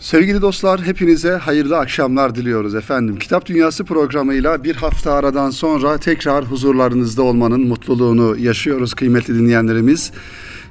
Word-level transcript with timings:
Sevgili 0.00 0.42
dostlar 0.42 0.82
hepinize 0.82 1.30
hayırlı 1.30 1.78
akşamlar 1.78 2.34
diliyoruz 2.34 2.74
efendim. 2.74 3.18
Kitap 3.18 3.46
Dünyası 3.46 3.84
programıyla 3.84 4.64
bir 4.64 4.76
hafta 4.76 5.12
aradan 5.12 5.50
sonra 5.50 5.98
tekrar 5.98 6.44
huzurlarınızda 6.44 7.22
olmanın 7.22 7.60
mutluluğunu 7.60 8.36
yaşıyoruz 8.38 8.94
kıymetli 8.94 9.34
dinleyenlerimiz. 9.34 10.12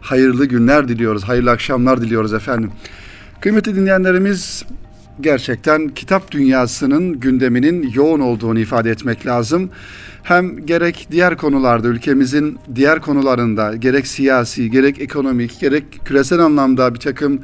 Hayırlı 0.02 0.46
günler 0.46 0.88
diliyoruz, 0.88 1.24
hayırlı 1.24 1.52
akşamlar 1.52 2.02
diliyoruz 2.02 2.34
efendim. 2.34 2.72
Kıymetli 3.42 3.76
dinleyenlerimiz 3.76 4.66
gerçekten 5.22 5.88
kitap 5.88 6.32
dünyasının 6.32 7.20
gündeminin 7.20 7.92
yoğun 7.94 8.20
olduğunu 8.20 8.60
ifade 8.60 8.92
etmek 8.92 9.26
lazım. 9.26 9.70
Hem 10.24 10.66
gerek 10.66 11.08
diğer 11.12 11.38
konularda 11.38 11.88
ülkemizin 11.88 12.60
diğer 12.76 13.02
konularında 13.02 13.76
gerek 13.76 14.08
siyasi 14.08 14.72
gerek 14.72 15.02
ekonomik 15.02 15.60
gerek 15.60 15.84
küresel 16.06 16.40
anlamda 16.40 16.94
bir 16.94 17.00
takım 17.00 17.40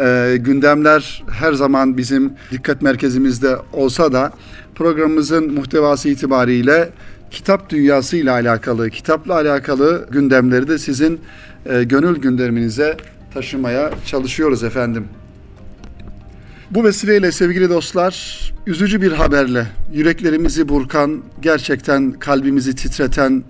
e, 0.00 0.36
gündemler 0.36 1.24
her 1.30 1.52
zaman 1.52 1.96
bizim 1.96 2.32
dikkat 2.50 2.82
merkezimizde 2.82 3.56
olsa 3.72 4.12
da 4.12 4.32
programımızın 4.74 5.54
muhtevası 5.54 6.08
itibariyle 6.08 6.90
kitap 7.30 7.70
dünyası 7.70 8.16
ile 8.16 8.30
alakalı, 8.30 8.90
kitapla 8.90 9.34
alakalı 9.34 10.08
gündemleri 10.10 10.68
de 10.68 10.78
sizin 10.78 11.20
e, 11.66 11.84
gönül 11.84 12.16
gündeminize 12.20 12.96
taşımaya 13.34 13.90
çalışıyoruz 14.06 14.64
efendim. 14.64 15.04
Bu 16.70 16.84
vesileyle 16.84 17.32
sevgili 17.32 17.70
dostlar, 17.70 18.40
üzücü 18.66 19.02
bir 19.02 19.12
haberle 19.12 19.66
yüreklerimizi 19.92 20.68
burkan, 20.68 21.22
gerçekten 21.42 22.12
kalbimizi 22.12 22.74
titreten 22.74 23.44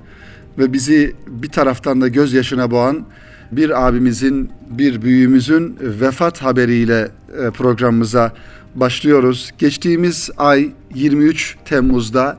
ve 0.59 0.73
bizi 0.73 1.15
bir 1.27 1.49
taraftan 1.49 2.01
da 2.01 2.09
gözyaşına 2.09 2.71
boğan 2.71 3.07
bir 3.53 3.87
abimizin, 3.89 4.51
bir 4.71 5.03
büyüğümüzün 5.03 5.77
vefat 5.81 6.43
haberiyle 6.43 7.11
e, 7.39 7.51
programımıza 7.51 8.33
başlıyoruz. 8.75 9.51
Geçtiğimiz 9.59 10.31
ay 10.37 10.73
23 10.95 11.57
Temmuz'da 11.65 12.39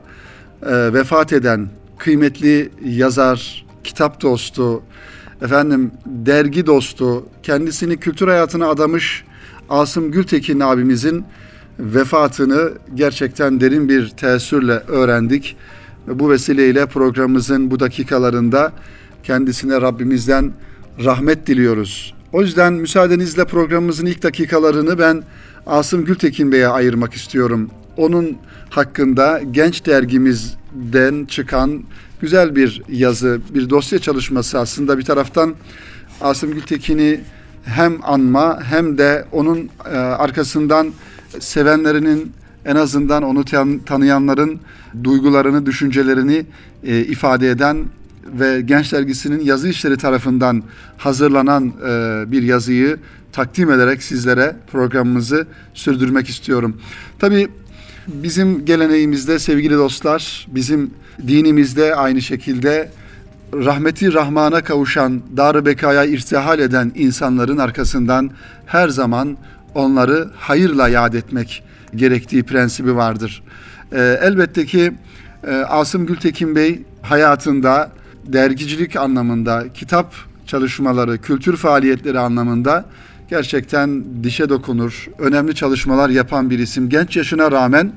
e, 0.62 0.92
vefat 0.92 1.32
eden 1.32 1.68
kıymetli 1.98 2.70
yazar, 2.84 3.66
kitap 3.84 4.20
dostu, 4.20 4.82
efendim 5.42 5.90
dergi 6.06 6.66
dostu, 6.66 7.26
kendisini 7.42 7.96
kültür 7.96 8.28
hayatına 8.28 8.68
adamış 8.68 9.24
Asım 9.68 10.10
Gültekin 10.10 10.60
abimizin 10.60 11.24
vefatını 11.78 12.72
gerçekten 12.94 13.60
derin 13.60 13.88
bir 13.88 14.08
teessürle 14.08 14.72
öğrendik. 14.72 15.56
Bu 16.06 16.30
vesileyle 16.30 16.86
programımızın 16.86 17.70
bu 17.70 17.80
dakikalarında 17.80 18.72
kendisine 19.22 19.80
Rabbimizden 19.80 20.52
rahmet 20.98 21.46
diliyoruz. 21.46 22.14
O 22.32 22.42
yüzden 22.42 22.72
müsaadenizle 22.72 23.44
programımızın 23.44 24.06
ilk 24.06 24.22
dakikalarını 24.22 24.98
ben 24.98 25.22
Asım 25.66 26.04
Gültekin 26.04 26.52
Bey'e 26.52 26.68
ayırmak 26.68 27.14
istiyorum. 27.14 27.70
Onun 27.96 28.36
hakkında 28.70 29.40
genç 29.50 29.86
dergimizden 29.86 31.24
çıkan 31.24 31.82
güzel 32.20 32.56
bir 32.56 32.82
yazı, 32.88 33.40
bir 33.54 33.70
dosya 33.70 33.98
çalışması 33.98 34.58
aslında 34.58 34.98
bir 34.98 35.04
taraftan 35.04 35.54
Asım 36.20 36.54
Gültekin'i 36.54 37.20
hem 37.64 37.98
anma 38.02 38.62
hem 38.62 38.98
de 38.98 39.24
onun 39.32 39.70
e, 39.92 39.96
arkasından 39.96 40.92
sevenlerinin 41.38 42.32
en 42.64 42.76
azından 42.76 43.22
onu 43.22 43.44
tanıyanların 43.86 44.60
duygularını, 45.04 45.66
düşüncelerini 45.66 46.46
e, 46.84 47.00
ifade 47.00 47.50
eden 47.50 47.84
ve 48.26 48.60
Genç 48.60 48.92
Dergisi'nin 48.92 49.40
yazı 49.40 49.68
işleri 49.68 49.96
tarafından 49.96 50.62
hazırlanan 50.98 51.72
e, 51.88 52.24
bir 52.32 52.42
yazıyı 52.42 52.98
takdim 53.32 53.70
ederek 53.70 54.02
sizlere 54.02 54.56
programımızı 54.72 55.46
sürdürmek 55.74 56.28
istiyorum. 56.28 56.80
Tabii 57.18 57.48
bizim 58.06 58.64
geleneğimizde 58.64 59.38
sevgili 59.38 59.74
dostlar, 59.74 60.46
bizim 60.50 60.90
dinimizde 61.26 61.94
aynı 61.94 62.22
şekilde 62.22 62.90
rahmeti 63.54 64.12
Rahman'a 64.12 64.64
kavuşan, 64.64 65.22
dar 65.36 65.66
bekaya 65.66 66.04
irtihal 66.04 66.58
eden 66.58 66.92
insanların 66.94 67.58
arkasından 67.58 68.30
her 68.66 68.88
zaman 68.88 69.36
onları 69.74 70.30
hayırla 70.36 70.88
yad 70.88 71.14
etmek 71.14 71.64
gerektiği 71.94 72.42
prensibi 72.42 72.96
vardır. 72.96 73.42
Ee, 73.92 74.18
elbette 74.22 74.66
ki 74.66 74.92
e, 75.46 75.50
Asım 75.54 76.06
Gültekin 76.06 76.56
Bey 76.56 76.82
hayatında 77.02 77.90
dergicilik 78.26 78.96
anlamında, 78.96 79.72
kitap 79.74 80.14
çalışmaları, 80.46 81.18
kültür 81.18 81.56
faaliyetleri 81.56 82.18
anlamında 82.18 82.84
gerçekten 83.30 84.04
dişe 84.24 84.48
dokunur, 84.48 85.08
önemli 85.18 85.54
çalışmalar 85.54 86.08
yapan 86.08 86.50
bir 86.50 86.58
isim. 86.58 86.88
Genç 86.88 87.16
yaşına 87.16 87.50
rağmen 87.50 87.92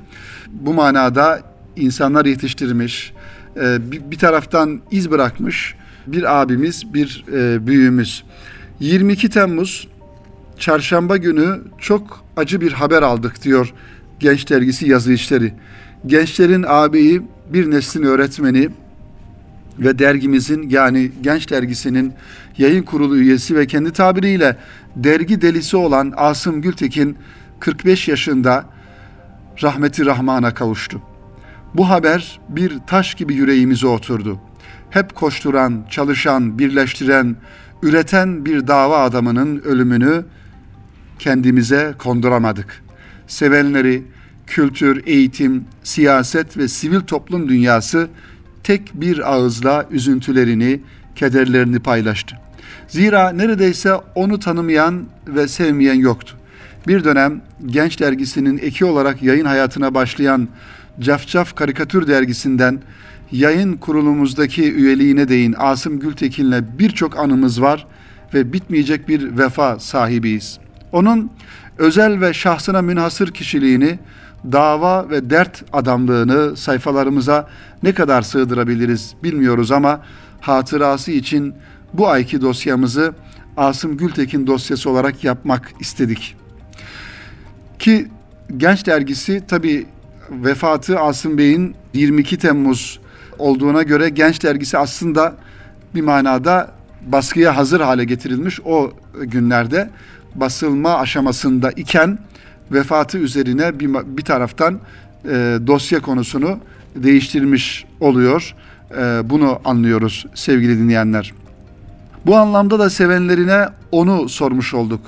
bu 0.52 0.74
manada 0.74 1.42
insanlar 1.76 2.26
yetiştirmiş, 2.26 3.14
e, 3.56 3.92
bir 4.12 4.18
taraftan 4.18 4.82
iz 4.92 5.12
bırakmış 5.12 5.76
bir 6.08 6.42
abimiz, 6.42 6.94
bir 6.94 7.26
e, 7.34 7.68
büyüğümüz. 7.68 8.24
22 8.80 9.30
Temmuz 9.30 9.88
çarşamba 10.58 11.18
günü 11.18 11.62
çok 11.78 12.26
acı 12.38 12.62
bir 12.62 12.72
haber 12.72 13.02
aldık 13.02 13.44
diyor 13.44 13.74
Genç 14.20 14.50
Dergisi 14.50 14.90
yazı 14.90 15.14
işleri. 15.14 15.54
Gençlerin 16.06 16.66
ağabeyi 16.68 17.22
bir 17.54 17.72
neslin 17.72 18.04
öğretmeni 18.04 18.70
ve 19.80 20.00
dergimizin 20.00 20.70
yani 20.70 21.12
Genç 21.22 21.52
Dergisi'nin 21.52 22.14
yayın 22.58 22.84
kurulu 22.84 23.18
üyesi 23.18 23.56
ve 23.56 23.68
kendi 23.68 23.94
tabiriyle 23.94 24.58
dergi 24.96 25.42
delisi 25.42 25.78
olan 25.78 26.14
Asım 26.18 26.62
Gültekin 26.62 27.18
45 27.60 28.08
yaşında 28.08 28.66
rahmeti 29.64 30.06
rahmana 30.06 30.54
kavuştu. 30.54 31.02
Bu 31.74 31.90
haber 31.90 32.40
bir 32.50 32.80
taş 32.88 33.16
gibi 33.16 33.34
yüreğimize 33.34 33.88
oturdu. 33.88 34.40
Hep 34.90 35.16
koşturan, 35.16 35.86
çalışan, 35.90 36.60
birleştiren, 36.60 37.36
üreten 37.84 38.46
bir 38.46 38.68
dava 38.68 39.04
adamının 39.04 39.62
ölümünü 39.62 40.26
kendimize 41.20 41.96
konduramadık. 41.98 42.84
Sevenleri, 43.28 44.04
kültür, 44.48 45.04
eğitim, 45.06 45.64
siyaset 45.84 46.58
ve 46.58 46.68
sivil 46.68 47.00
toplum 47.00 47.50
dünyası 47.50 48.08
tek 48.66 49.02
bir 49.02 49.34
ağızla 49.34 49.86
üzüntülerini, 49.92 50.80
kederlerini 51.16 51.80
paylaştı. 51.80 52.36
Zira 52.88 53.30
neredeyse 53.30 53.94
onu 54.16 54.40
tanımayan 54.40 55.06
ve 55.28 55.48
sevmeyen 55.48 55.94
yoktu. 55.94 56.36
Bir 56.88 57.04
dönem 57.04 57.42
Genç 57.66 58.00
Dergisi'nin 58.00 58.58
eki 58.58 58.86
olarak 58.86 59.24
yayın 59.24 59.46
hayatına 59.46 59.94
başlayan 59.94 60.48
Cafcaf 61.00 61.56
Karikatür 61.56 62.08
Dergisi'nden 62.08 62.80
yayın 63.32 63.78
kurulumuzdaki 63.78 64.74
üyeliğine 64.74 65.30
değin 65.30 65.56
Asım 65.58 66.00
Gültekin'le 66.00 66.80
birçok 66.80 67.20
anımız 67.20 67.62
var 67.62 67.88
ve 68.34 68.54
bitmeyecek 68.54 69.08
bir 69.08 69.38
vefa 69.38 69.80
sahibiyiz. 69.80 70.60
Onun 70.92 71.32
özel 71.78 72.22
ve 72.22 72.34
şahsına 72.34 72.82
münhasır 72.82 73.32
kişiliğini, 73.32 74.00
dava 74.52 75.10
ve 75.10 75.30
dert 75.30 75.64
adamlığını 75.74 76.58
sayfalarımıza 76.58 77.48
ne 77.84 77.94
kadar 77.94 78.22
sığdırabiliriz 78.22 79.16
bilmiyoruz 79.24 79.72
ama 79.72 80.02
hatırası 80.42 81.12
için 81.12 81.54
bu 81.94 82.08
ayki 82.08 82.42
dosyamızı 82.42 83.14
Asım 83.58 83.98
Gültekin 83.98 84.48
dosyası 84.48 84.90
olarak 84.90 85.24
yapmak 85.24 85.72
istedik. 85.80 86.36
Ki 87.80 88.08
Genç 88.58 88.86
Dergisi 88.86 89.48
tabi 89.48 89.86
vefatı 90.30 91.00
Asım 91.00 91.38
Bey'in 91.38 91.76
22 91.94 92.38
Temmuz 92.38 93.00
olduğuna 93.40 93.84
göre 93.84 94.10
Genç 94.10 94.44
Dergisi 94.44 94.78
aslında 94.78 95.36
bir 95.96 96.02
manada 96.02 96.72
baskıya 97.02 97.58
hazır 97.58 97.82
hale 97.82 98.06
getirilmiş 98.06 98.60
o 98.66 98.94
günlerde 99.22 99.90
basılma 100.36 100.98
aşamasında 100.98 101.72
iken 101.72 102.20
vefatı 102.72 103.18
üzerine 103.18 103.80
bir, 103.80 103.90
bir 104.18 104.24
taraftan 104.24 104.80
e, 105.26 105.58
dosya 105.68 106.00
konusunu 106.00 106.60
değiştirmiş 106.96 107.86
oluyor. 108.00 108.56
E, 108.98 109.30
bunu 109.30 109.60
anlıyoruz 109.66 110.26
sevgili 110.36 110.80
dinleyenler. 110.80 111.34
Bu 112.26 112.36
anlamda 112.36 112.80
da 112.80 112.90
sevenlerine 112.90 113.66
onu 113.92 114.30
sormuş 114.30 114.74
olduk. 114.74 115.02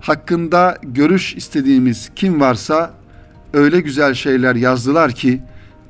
Hakkında 0.00 0.78
görüş 0.82 1.34
istediğimiz 1.34 2.10
kim 2.16 2.40
varsa 2.40 2.90
öyle 3.52 3.80
güzel 3.80 4.14
şeyler 4.14 4.54
yazdılar 4.54 5.12
ki 5.12 5.40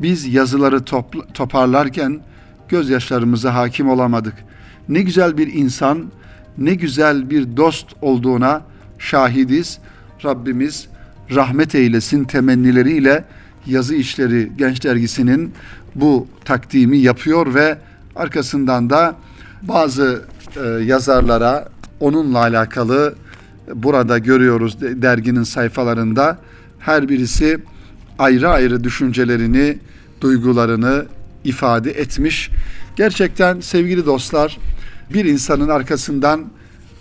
biz 0.00 0.34
yazıları 0.34 0.84
topla, 0.84 1.26
toparlarken 1.26 2.20
gözyaşlarımıza 2.68 3.54
hakim 3.54 3.88
olamadık. 3.88 4.34
Ne 4.88 5.02
güzel 5.02 5.38
bir 5.38 5.52
insan, 5.52 6.04
ne 6.58 6.74
güzel 6.74 7.30
bir 7.30 7.56
dost 7.56 7.86
olduğuna 8.02 8.62
şahidiz. 8.98 9.78
Rabbimiz 10.24 10.88
rahmet 11.30 11.74
eylesin 11.74 12.24
temennileriyle 12.24 13.24
yazı 13.66 13.94
işleri 13.94 14.52
Genç 14.58 14.84
Dergisi'nin 14.84 15.52
bu 15.94 16.26
takdimi 16.44 16.98
yapıyor 16.98 17.54
ve 17.54 17.78
arkasından 18.16 18.90
da 18.90 19.16
bazı 19.62 20.24
e, 20.56 20.84
yazarlara 20.84 21.68
onunla 22.00 22.38
alakalı 22.38 23.14
burada 23.74 24.18
görüyoruz 24.18 24.80
derginin 24.80 25.42
sayfalarında. 25.42 26.38
Her 26.78 27.08
birisi 27.08 27.58
ayrı 28.18 28.48
ayrı 28.48 28.84
düşüncelerini, 28.84 29.78
duygularını 30.20 31.06
ifade 31.44 31.90
etmiş. 31.90 32.50
Gerçekten 32.96 33.60
sevgili 33.60 34.06
dostlar, 34.06 34.58
bir 35.14 35.24
insanın 35.24 35.68
arkasından 35.68 36.44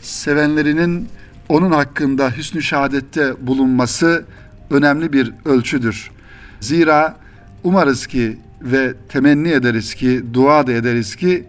sevenlerinin 0.01 1.07
onun 1.53 1.71
hakkında 1.71 2.31
hüsnü 2.31 2.61
şehadette 2.61 3.47
bulunması 3.47 4.25
önemli 4.69 5.13
bir 5.13 5.31
ölçüdür. 5.45 6.11
Zira 6.59 7.17
umarız 7.63 8.07
ki 8.07 8.37
ve 8.61 8.93
temenni 9.09 9.49
ederiz 9.49 9.95
ki, 9.95 10.23
dua 10.33 10.67
da 10.67 10.71
ederiz 10.71 11.15
ki 11.15 11.45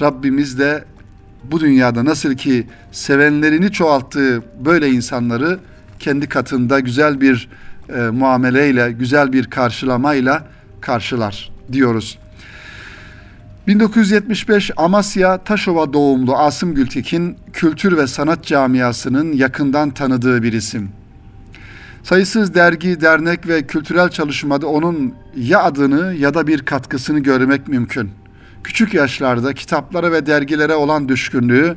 Rabbimiz 0.00 0.58
de 0.58 0.84
bu 1.44 1.60
dünyada 1.60 2.04
nasıl 2.04 2.34
ki 2.34 2.66
sevenlerini 2.92 3.72
çoğalttığı 3.72 4.42
böyle 4.64 4.90
insanları 4.90 5.58
kendi 5.98 6.28
katında 6.28 6.80
güzel 6.80 7.20
bir 7.20 7.48
e, 7.88 8.00
muameleyle, 8.00 8.92
güzel 8.92 9.32
bir 9.32 9.44
karşılamayla 9.44 10.46
karşılar 10.80 11.52
diyoruz. 11.72 12.18
1975 13.66 14.70
Amasya 14.76 15.38
Taşova 15.38 15.92
doğumlu 15.92 16.36
Asım 16.36 16.74
Gültekin 16.74 17.36
kültür 17.52 17.96
ve 17.96 18.06
sanat 18.06 18.44
camiasının 18.44 19.32
yakından 19.32 19.90
tanıdığı 19.90 20.42
bir 20.42 20.52
isim. 20.52 20.88
Sayısız 22.02 22.54
dergi, 22.54 23.00
dernek 23.00 23.48
ve 23.48 23.66
kültürel 23.66 24.08
çalışmada 24.08 24.66
onun 24.66 25.14
ya 25.36 25.62
adını 25.62 26.14
ya 26.14 26.34
da 26.34 26.46
bir 26.46 26.62
katkısını 26.62 27.18
görmek 27.18 27.68
mümkün. 27.68 28.10
Küçük 28.64 28.94
yaşlarda 28.94 29.54
kitaplara 29.54 30.12
ve 30.12 30.26
dergilere 30.26 30.74
olan 30.74 31.08
düşkünlüğü 31.08 31.76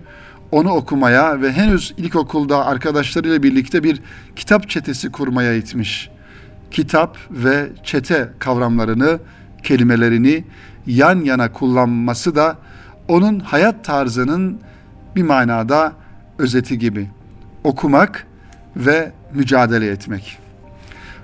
onu 0.52 0.72
okumaya 0.72 1.42
ve 1.42 1.52
henüz 1.52 1.94
ilkokulda 1.98 2.66
arkadaşlarıyla 2.66 3.44
birlikte 3.44 3.84
bir 3.84 4.02
kitap 4.36 4.70
çetesi 4.70 5.12
kurmaya 5.12 5.54
itmiş. 5.54 6.10
Kitap 6.72 7.18
ve 7.32 7.70
çete 7.84 8.30
kavramlarını, 8.40 9.20
kelimelerini 9.64 10.44
yan 10.88 11.24
yana 11.24 11.54
kullanması 11.54 12.36
da 12.36 12.58
onun 13.08 13.40
hayat 13.40 13.86
tarzının 13.86 14.60
bir 15.16 15.24
manada 15.24 15.94
özeti 16.38 16.80
gibi. 16.80 17.08
Okumak 17.64 18.28
ve 18.76 19.12
mücadele 19.34 19.88
etmek. 19.88 20.38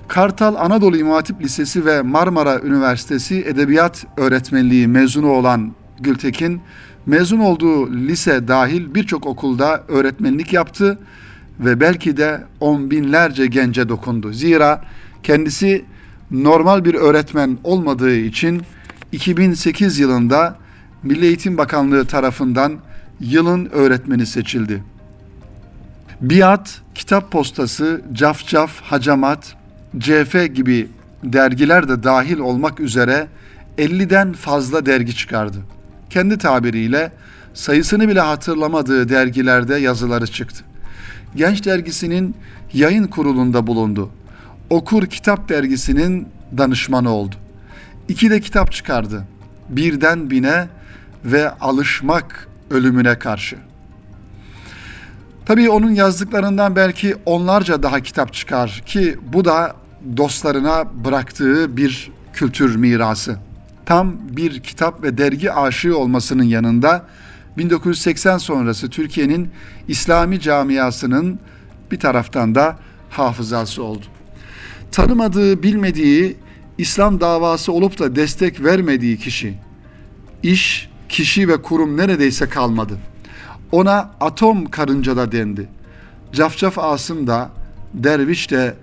Kartal 0.08 0.56
Anadolu 0.56 0.98
İmam 0.98 1.14
Hatip 1.14 1.42
Lisesi 1.42 1.86
ve 1.86 2.02
Marmara 2.02 2.60
Üniversitesi 2.60 3.44
Edebiyat 3.48 4.06
Öğretmenliği 4.18 4.88
mezunu 4.88 5.30
olan 5.30 5.72
Gültekin, 6.00 6.62
mezun 7.06 7.40
olduğu 7.40 7.94
lise 7.94 8.48
dahil 8.48 8.96
birçok 8.96 9.26
okulda 9.26 9.84
öğretmenlik 9.88 10.54
yaptı 10.54 11.00
ve 11.60 11.80
belki 11.80 12.18
de 12.18 12.44
on 12.60 12.92
binlerce 12.92 13.46
gence 13.48 13.90
dokundu. 13.90 14.34
Zira 14.34 14.82
kendisi 15.24 15.86
normal 16.32 16.86
bir 16.86 16.94
öğretmen 16.94 17.58
olmadığı 17.64 18.16
için 18.16 18.62
2008 19.12 20.00
yılında 20.00 20.58
Milli 21.04 21.26
Eğitim 21.26 21.58
Bakanlığı 21.58 22.06
tarafından 22.06 22.74
yılın 23.20 23.66
öğretmeni 23.66 24.26
seçildi. 24.26 24.84
Biat, 26.22 26.82
Kitap 26.96 27.32
Postası, 27.32 28.02
Cafcaf, 28.14 28.82
Hacamat, 28.82 29.56
CF 30.00 30.56
gibi 30.56 30.88
dergiler 31.24 31.90
de 31.90 32.04
dahil 32.04 32.38
olmak 32.40 32.80
üzere 32.80 33.28
50'den 33.78 34.34
fazla 34.34 34.86
dergi 34.86 35.16
çıkardı. 35.16 35.58
Kendi 36.10 36.38
tabiriyle 36.38 37.12
sayısını 37.54 38.08
bile 38.08 38.20
hatırlamadığı 38.20 39.10
dergilerde 39.10 39.76
yazıları 39.76 40.28
çıktı. 40.28 40.64
Genç 41.36 41.66
dergisinin 41.66 42.36
yayın 42.74 43.08
kurulunda 43.08 43.68
bulundu. 43.68 44.10
Okur 44.70 45.06
Kitap 45.06 45.50
dergisinin 45.50 46.28
danışmanı 46.58 47.10
oldu. 47.10 47.36
İki 48.08 48.30
de 48.30 48.42
kitap 48.42 48.72
çıkardı. 48.72 49.24
Birden 49.70 50.30
bine 50.30 50.68
ve 51.26 51.50
alışmak 51.50 52.48
ölümüne 52.70 53.20
karşı. 53.20 53.58
Tabii 55.46 55.70
onun 55.70 55.92
yazdıklarından 55.92 56.76
belki 56.76 57.16
onlarca 57.26 57.84
daha 57.84 58.00
kitap 58.00 58.34
çıkar 58.34 58.84
ki 58.86 59.18
bu 59.34 59.46
da 59.46 59.76
dostlarına 60.18 60.86
bıraktığı 61.06 61.78
bir 61.78 62.12
kültür 62.34 62.76
mirası. 62.76 63.38
Tam 63.86 64.16
bir 64.30 64.60
kitap 64.60 65.04
ve 65.04 65.18
dergi 65.18 65.52
aşığı 65.52 65.98
olmasının 65.98 66.44
yanında 66.44 67.06
1980 67.58 68.38
sonrası 68.38 68.90
Türkiye'nin 68.90 69.50
İslami 69.88 70.40
camiasının 70.40 71.40
bir 71.92 72.00
taraftan 72.00 72.56
da 72.56 72.78
hafızası 73.10 73.84
oldu. 73.84 74.06
Tanımadığı, 74.96 75.64
bilmediği, 75.64 76.36
İslam 76.78 77.20
davası 77.22 77.72
olup 77.72 78.00
da 78.00 78.16
destek 78.16 78.64
vermediği 78.64 79.18
kişi, 79.18 79.54
iş, 80.44 80.90
kişi 81.10 81.48
ve 81.48 81.62
kurum 81.62 81.98
neredeyse 81.98 82.50
kalmadı. 82.50 82.98
Ona 83.72 84.12
atom 84.22 84.66
karınca 84.66 85.18
da 85.18 85.32
dendi. 85.32 85.70
Cafcaf 86.32 86.80
Asım 86.80 87.28
da, 87.28 87.52
derviş 87.94 88.52
de, 88.52 88.74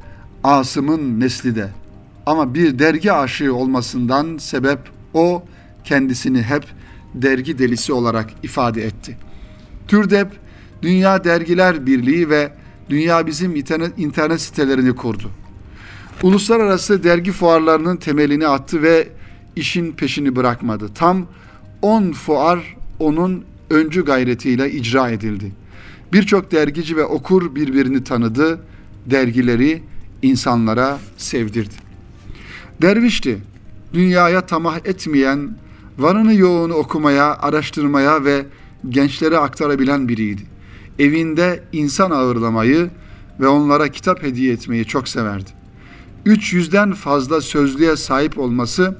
Asım'ın 0.45 1.21
nesli 1.21 1.57
de. 1.57 1.69
Ama 2.27 2.55
bir 2.55 2.79
dergi 2.79 3.13
aşığı 3.13 3.55
olmasından 3.55 4.39
sebep 4.39 4.79
o 5.15 5.43
kendisini 5.85 6.43
hep 6.43 6.65
dergi 7.15 7.59
delisi 7.59 7.93
olarak 7.93 8.31
ifade 8.43 8.85
etti. 8.85 9.17
Türdep, 9.89 10.29
Dünya 10.83 11.25
Dergiler 11.25 11.87
Birliği 11.87 12.31
ve 12.31 12.53
Dünya 12.91 13.27
Bizim 13.27 13.57
internet, 13.57 13.99
internet 13.99 14.41
sitelerini 14.41 14.97
kurdu. 14.97 15.31
Uluslararası 16.23 17.05
dergi 17.05 17.33
fuarlarının 17.33 17.97
temelini 17.97 18.47
attı 18.47 18.83
ve 18.83 19.09
işin 19.57 19.93
peşini 19.93 20.37
bırakmadı. 20.37 20.91
Tam 20.95 21.27
10 21.83 22.13
fuar 22.13 22.77
onun 22.99 23.45
öncü 23.71 24.05
gayretiyle 24.05 24.71
icra 24.71 25.11
edildi. 25.11 25.53
Birçok 26.13 26.53
dergici 26.53 26.97
ve 26.97 27.05
okur 27.05 27.55
birbirini 27.55 28.05
tanıdı, 28.05 28.61
dergileri 29.07 29.83
insanlara 30.23 30.99
sevdirdi. 31.17 31.75
Dervişti, 32.83 33.39
dünyaya 33.93 34.47
tamah 34.47 34.79
etmeyen, 34.85 35.57
varını 35.99 36.35
yoğunu 36.35 36.75
okumaya, 36.75 37.39
araştırmaya 37.39 38.25
ve 38.25 38.47
gençlere 38.89 39.39
aktarabilen 39.39 40.09
biriydi. 40.09 40.43
Evinde 40.99 41.65
insan 41.73 42.11
ağırlamayı 42.11 42.91
ve 43.41 43.49
onlara 43.49 43.89
kitap 43.89 44.23
hediye 44.23 44.53
etmeyi 44.53 44.85
çok 44.85 45.09
severdi. 45.09 45.62
300'den 46.27 46.93
fazla 46.93 47.41
sözlüğe 47.41 47.97
sahip 47.97 48.39
olması 48.39 48.97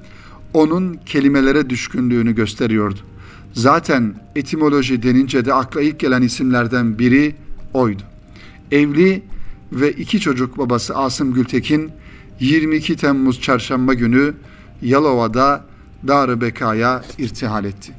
onun 0.55 0.95
kelimelere 1.07 1.71
düşkünlüğünü 1.71 2.35
gösteriyordu. 2.35 2.99
Zaten 3.53 4.15
etimoloji 4.37 5.03
denince 5.03 5.45
de 5.45 5.55
akla 5.55 5.83
ilk 5.83 5.99
gelen 5.99 6.23
isimlerden 6.23 6.99
biri 6.99 7.35
oydu. 7.75 8.03
Evli 8.71 9.23
ve 9.73 9.93
iki 9.93 10.21
çocuk 10.21 10.59
babası 10.59 10.97
Asım 10.97 11.35
Gültekin 11.35 11.91
22 12.41 12.97
Temmuz 12.97 13.41
çarşamba 13.41 13.95
günü 13.95 14.35
Yalova'da 14.83 15.65
Dar-ı 16.09 16.41
Beka'ya 16.41 17.05
irtihal 17.19 17.65
etti. 17.65 17.93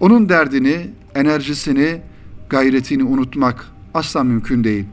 Onun 0.00 0.28
derdini, 0.28 0.90
enerjisini, 1.14 2.00
gayretini 2.48 3.04
unutmak 3.04 3.66
asla 3.94 4.24
mümkün 4.24 4.64
değil. 4.64 4.84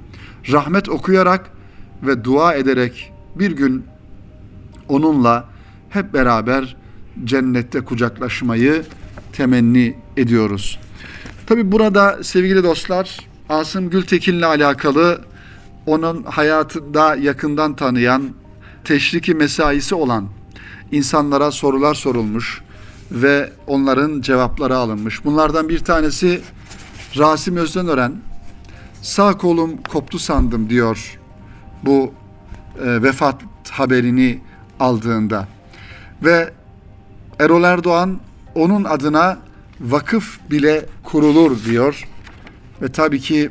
Rahmet 0.51 0.89
okuyarak 0.89 1.51
ve 2.03 2.23
dua 2.23 2.53
ederek 2.53 3.13
bir 3.39 3.51
gün 3.51 3.85
onunla 4.89 5.45
hep 5.89 6.13
beraber 6.13 6.75
cennette 7.23 7.81
kucaklaşmayı 7.81 8.83
temenni 9.33 9.95
ediyoruz. 10.17 10.79
Tabi 11.47 11.71
burada 11.71 12.23
sevgili 12.23 12.63
dostlar 12.63 13.19
Asım 13.49 13.89
Gültekin'le 13.89 14.41
alakalı 14.41 15.21
onun 15.85 16.23
hayatında 16.23 17.15
yakından 17.15 17.75
tanıyan, 17.75 18.29
teşriki 18.83 19.33
mesaisi 19.33 19.95
olan 19.95 20.27
insanlara 20.91 21.51
sorular 21.51 21.93
sorulmuş 21.93 22.61
ve 23.11 23.49
onların 23.67 24.21
cevapları 24.21 24.77
alınmış. 24.77 25.25
Bunlardan 25.25 25.69
bir 25.69 25.79
tanesi 25.79 26.41
Rasim 27.17 27.57
Özdenören 27.57 28.15
sağ 29.01 29.37
kolum 29.37 29.77
koptu 29.77 30.19
sandım 30.19 30.69
diyor 30.69 31.19
bu 31.83 32.13
e, 32.85 33.03
vefat 33.03 33.35
haberini 33.69 34.39
aldığında. 34.79 35.47
Ve 36.23 36.53
Erol 37.39 37.63
Erdoğan 37.63 38.19
onun 38.55 38.83
adına 38.83 39.37
vakıf 39.81 40.39
bile 40.51 40.85
kurulur 41.03 41.65
diyor. 41.65 42.07
Ve 42.81 42.91
tabii 42.91 43.19
ki 43.19 43.49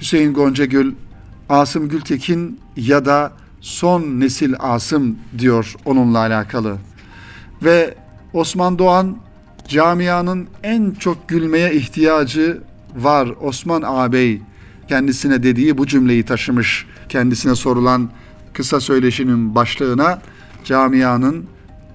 Hüseyin 0.00 0.34
Goncagül, 0.34 0.94
Asım 1.48 1.88
Gültekin 1.88 2.60
ya 2.76 3.04
da 3.04 3.32
son 3.60 4.02
nesil 4.02 4.54
Asım 4.58 5.18
diyor 5.38 5.74
onunla 5.84 6.18
alakalı. 6.18 6.76
Ve 7.62 7.94
Osman 8.32 8.78
Doğan 8.78 9.16
camianın 9.68 10.48
en 10.62 10.90
çok 10.90 11.28
gülmeye 11.28 11.74
ihtiyacı 11.74 12.62
var 12.96 13.28
Osman 13.40 13.82
ağabey 13.82 14.42
kendisine 14.88 15.42
dediği 15.42 15.78
bu 15.78 15.86
cümleyi 15.86 16.22
taşımış. 16.22 16.86
Kendisine 17.08 17.54
sorulan 17.54 18.10
kısa 18.58 18.80
söyleşinin 18.80 19.54
başlığına 19.54 20.22
camianın 20.64 21.46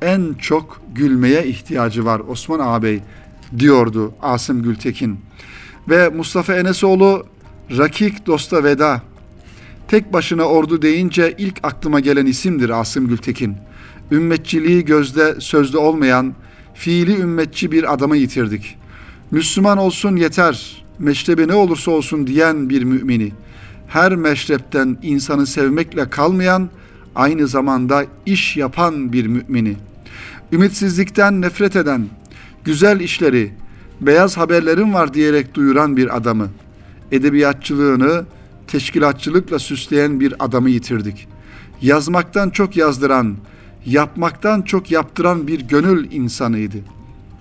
en 0.02 0.34
çok 0.34 0.82
gülmeye 0.96 1.46
ihtiyacı 1.48 2.06
var 2.06 2.22
Osman 2.28 2.60
ağabey 2.60 3.02
diyordu 3.60 4.14
Asım 4.22 4.64
Gültekin. 4.64 5.20
Ve 5.90 6.10
Mustafa 6.10 6.56
Enesoğlu 6.56 7.26
Rakik 7.78 8.26
Dosta 8.26 8.64
Veda. 8.64 9.02
Tek 9.88 10.14
başına 10.14 10.44
ordu 10.44 10.82
deyince 10.82 11.36
ilk 11.38 11.60
aklıma 11.64 12.00
gelen 12.00 12.26
isimdir 12.26 12.70
Asım 12.70 13.08
Gültekin. 13.08 13.56
Ümmetçiliği 14.12 14.86
gözde 14.86 15.36
sözde 15.40 15.78
olmayan 15.78 16.34
fiili 16.74 17.20
ümmetçi 17.20 17.72
bir 17.72 17.94
adamı 17.94 18.18
yitirdik. 18.18 18.78
Müslüman 19.32 19.78
olsun 19.78 20.16
yeter, 20.16 20.86
meşrebi 21.00 21.48
ne 21.48 21.54
olursa 21.54 21.92
olsun 21.92 22.28
diyen 22.28 22.70
bir 22.70 22.84
mümini. 22.84 23.32
Her 23.88 24.16
meşrepten 24.16 24.98
insanı 25.02 25.48
sevmekle 25.48 26.10
kalmayan, 26.10 26.70
aynı 27.16 27.48
zamanda 27.48 28.06
iş 28.26 28.58
yapan 28.58 29.14
bir 29.14 29.28
mümini. 29.28 29.76
Ümitsizlikten 30.52 31.42
nefret 31.42 31.76
eden, 31.76 32.08
güzel 32.64 33.00
işleri, 33.00 33.54
beyaz 34.02 34.38
haberlerim 34.38 34.94
var 34.94 35.14
diyerek 35.14 35.54
duyuran 35.54 35.98
bir 35.98 36.18
adamı, 36.18 36.50
edebiyatçılığını 37.12 38.26
teşkilatçılıkla 38.68 39.60
süsleyen 39.60 40.20
bir 40.20 40.34
adamı 40.40 40.70
yitirdik. 40.70 41.28
Yazmaktan 41.82 42.50
çok 42.50 42.78
yazdıran, 42.78 43.36
yapmaktan 43.86 44.62
çok 44.62 44.92
yaptıran 44.92 45.48
bir 45.48 45.60
gönül 45.60 46.12
insanıydı. 46.12 46.78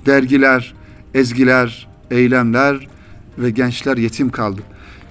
Dergiler, 0.07 0.75
ezgiler, 1.15 1.89
eylemler 2.11 2.89
ve 3.39 3.51
gençler 3.51 3.97
yetim 3.97 4.31
kaldı. 4.31 4.63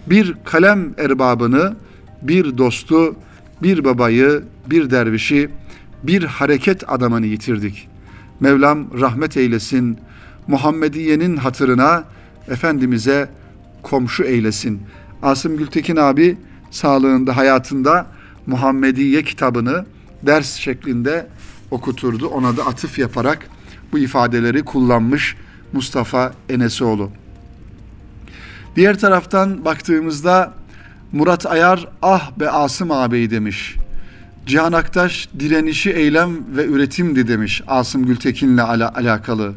Bir 0.08 0.36
kalem 0.46 0.94
erbabını, 0.98 1.76
bir 2.22 2.58
dostu, 2.58 3.16
bir 3.64 3.84
babayı, 3.84 4.44
bir 4.70 4.92
dervişi, 4.92 5.50
bir 6.04 6.24
hareket 6.24 6.90
adamını 6.90 7.26
yitirdik. 7.26 7.88
Mevlam 8.40 9.00
rahmet 9.00 9.38
eylesin. 9.38 9.98
Muhammediye'nin 10.48 11.38
hatırına 11.38 12.04
Efendimiz'e 12.48 13.30
komşu 13.84 14.24
eylesin. 14.24 14.82
Asım 15.24 15.58
Gültekin 15.58 15.96
abi 15.96 16.38
sağlığında, 16.72 17.38
hayatında 17.38 18.08
Muhammediye 18.48 19.24
kitabını 19.24 19.86
ders 20.24 20.56
şeklinde 20.56 21.28
okuturdu. 21.72 22.28
Ona 22.28 22.58
da 22.58 22.66
atıf 22.66 23.00
yaparak 23.00 23.48
bu 23.92 24.00
ifadeleri 24.00 24.64
kullanmış 24.66 25.36
Mustafa 25.74 26.34
Enesoğlu. 26.50 27.12
Diğer 28.76 29.00
taraftan 29.00 29.66
baktığımızda 29.66 30.54
Murat 31.12 31.46
Ayar 31.46 31.88
ah 32.02 32.32
be 32.40 32.50
Asım 32.50 32.92
ağabey 32.92 33.32
demiş. 33.32 33.76
Cihan 34.46 34.74
Aktaş 34.74 35.30
direnişi 35.40 35.92
eylem 35.92 36.56
ve 36.56 36.66
üretimdi 36.66 37.28
demiş 37.28 37.62
Asım 37.68 38.06
Gültekin'le 38.06 38.58
ala 38.58 38.96
alakalı. 38.96 39.54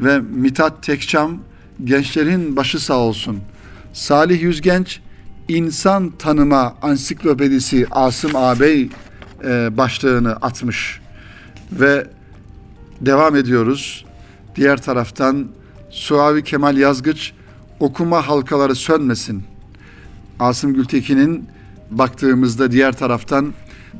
Ve 0.00 0.20
Mitat 0.20 0.82
Tekçam 0.82 1.38
gençlerin 1.84 2.56
başı 2.56 2.80
sağ 2.80 2.98
olsun. 2.98 3.40
Salih 3.92 4.42
Yüzgenç 4.42 5.00
insan 5.48 6.10
tanıma 6.10 6.74
ansiklopedisi 6.82 7.86
Asım 7.90 8.36
ağabey 8.36 8.88
e, 9.44 9.76
başlığını 9.76 10.32
atmış. 10.32 11.00
Ve 11.72 12.06
devam 13.00 13.36
ediyoruz. 13.36 14.04
Diğer 14.56 14.82
taraftan 14.82 15.48
Suavi 15.90 16.44
Kemal 16.44 16.76
Yazgıç 16.76 17.32
okuma 17.80 18.28
halkaları 18.28 18.74
sönmesin. 18.74 19.42
Asım 20.40 20.74
Gültekin'in 20.74 21.48
baktığımızda 21.90 22.72
diğer 22.72 22.92
taraftan 22.92 23.52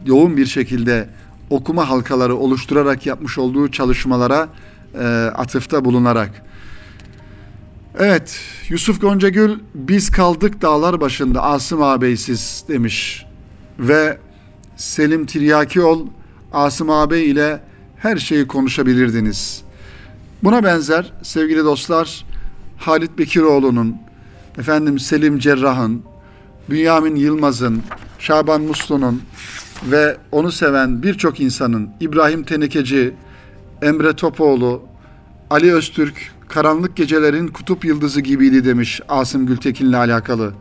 yoğun 0.07 0.37
bir 0.37 0.47
şekilde 0.47 1.09
okuma 1.51 1.89
halkaları 1.89 2.37
oluşturarak 2.37 3.07
yapmış 3.07 3.39
olduğu 3.39 3.71
çalışmalara 3.71 4.49
e, 4.95 5.05
atıfta 5.35 5.85
bulunarak. 5.85 6.43
Evet, 7.99 8.41
Yusuf 8.69 9.01
Goncagül 9.01 9.59
biz 9.75 10.11
kaldık 10.11 10.63
dağlar 10.63 11.01
başında 11.01 11.43
Asım 11.43 11.83
ağabeysiz 11.83 12.65
demiş. 12.69 13.27
Ve 13.79 14.19
Selim 14.77 15.27
Tiryakiol 15.27 16.07
Asım 16.53 16.91
ağabey 16.91 17.31
ile 17.31 17.61
her 17.97 18.17
şeyi 18.17 18.47
konuşabilirdiniz. 18.47 19.63
Buna 20.45 20.65
benzer 20.65 21.13
sevgili 21.23 21.65
dostlar 21.65 22.25
Halit 22.81 23.19
Bekiroğlu'nun, 23.19 23.97
efendim 24.59 24.99
Selim 24.99 25.39
Cerrah'ın, 25.39 26.03
Bünyamin 26.71 27.17
Yılmaz'ın, 27.17 27.83
Şaban 28.19 28.63
Muslu'nun 28.63 29.23
ve 29.91 30.17
onu 30.33 30.53
seven 30.53 31.03
birçok 31.03 31.41
insanın 31.41 31.91
İbrahim 32.01 32.43
Tenekeci, 32.43 33.15
Emre 33.83 34.13
Topoğlu, 34.13 34.83
Ali 35.51 35.75
Öztürk, 35.75 36.33
Karanlık 36.49 36.97
Gecelerin 36.97 37.49
Kutup 37.49 37.85
Yıldızı 37.85 38.21
gibiydi 38.21 38.65
demiş 38.65 39.01
Asım 39.09 39.47
Gültekin'le 39.47 39.93
alakalı. 39.93 40.53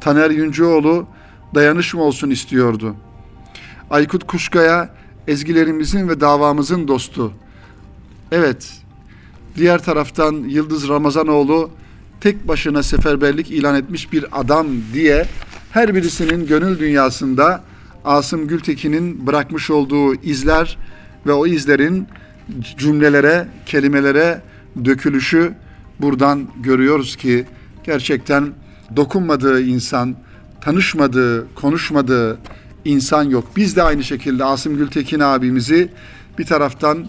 Taner 0.00 0.30
Yüncüoğlu 0.30 1.06
dayanışma 1.54 2.02
olsun 2.02 2.30
istiyordu. 2.30 2.96
Aykut 3.90 4.26
Kuşkaya 4.26 4.94
ezgilerimizin 5.28 6.08
ve 6.08 6.20
davamızın 6.20 6.88
dostu. 6.88 7.32
Evet, 8.32 8.72
diğer 9.58 9.84
taraftan 9.84 10.32
Yıldız 10.32 10.88
Ramazanoğlu 10.88 11.70
tek 12.20 12.48
başına 12.48 12.82
seferberlik 12.82 13.50
ilan 13.50 13.74
etmiş 13.74 14.12
bir 14.12 14.40
adam 14.40 14.66
diye 14.92 15.26
her 15.70 15.94
birisinin 15.94 16.46
gönül 16.46 16.78
dünyasında 16.78 17.64
Asım 18.04 18.48
Gültekin'in 18.48 19.26
bırakmış 19.26 19.70
olduğu 19.70 20.14
izler 20.14 20.78
ve 21.26 21.32
o 21.32 21.46
izlerin 21.46 22.06
cümlelere, 22.78 23.48
kelimelere 23.66 24.42
dökülüşü 24.84 25.52
buradan 26.00 26.48
görüyoruz 26.62 27.16
ki 27.16 27.46
gerçekten 27.84 28.52
dokunmadığı 28.96 29.62
insan, 29.62 30.16
tanışmadığı, 30.60 31.54
konuşmadığı 31.54 32.38
insan 32.84 33.24
yok. 33.24 33.44
Biz 33.56 33.76
de 33.76 33.82
aynı 33.82 34.04
şekilde 34.04 34.44
Asım 34.44 34.76
Gültekin 34.76 35.20
abimizi 35.20 35.90
bir 36.38 36.44
taraftan 36.44 37.08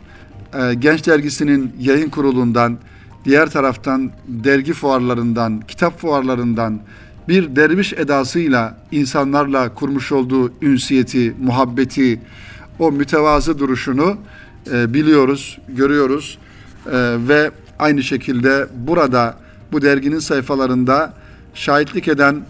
e, 0.54 0.74
Genç 0.74 1.08
Dergisi'nin 1.08 1.74
yayın 1.80 2.10
kurulundan, 2.10 2.78
diğer 3.26 3.50
taraftan 3.50 4.12
dergi 4.28 4.74
fuarlarından, 4.74 5.62
kitap 5.68 6.00
fuarlarından 6.00 6.80
bir 7.28 7.56
derviş 7.56 7.94
edasıyla 7.94 8.78
insanlarla 8.92 9.74
kurmuş 9.74 10.12
olduğu 10.12 10.52
ünsiyeti, 10.62 11.34
muhabbeti, 11.42 12.22
o 12.80 12.92
mütevazı 12.92 13.60
duruşunu 13.60 14.18
e, 14.72 14.94
biliyoruz, 14.94 15.60
görüyoruz 15.68 16.38
e, 16.86 16.92
ve 17.28 17.52
aynı 17.80 18.04
şekilde 18.04 18.68
burada 18.88 19.38
bu 19.72 19.82
derginin 19.82 20.20
sayfalarında 20.20 21.14
şahitlik 21.54 22.08
eden 22.08 22.42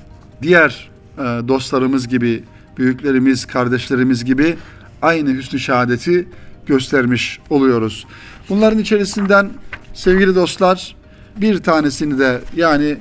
diğer 0.41 0.89
dostlarımız 1.47 2.07
gibi, 2.07 2.43
büyüklerimiz, 2.77 3.45
kardeşlerimiz 3.45 4.25
gibi 4.25 4.57
aynı 5.01 5.33
hüsnü 5.33 5.59
şehadeti 5.59 6.27
göstermiş 6.69 7.39
oluyoruz. 7.49 8.07
Bunların 8.49 8.79
içerisinden 8.79 9.49
sevgili 9.93 10.35
dostlar 10.35 10.95
bir 11.37 11.63
tanesini 11.63 12.19
de 12.19 12.41
yani 12.55 12.97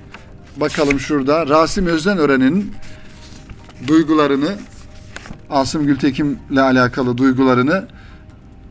bakalım 0.57 1.01
şurada 1.01 1.47
Rasim 1.47 1.87
Özdenören'in 1.87 2.73
duygularını 3.87 4.57
Asım 5.51 5.87
Gültekin'le 5.87 6.57
alakalı 6.57 7.19
duygularını 7.19 7.87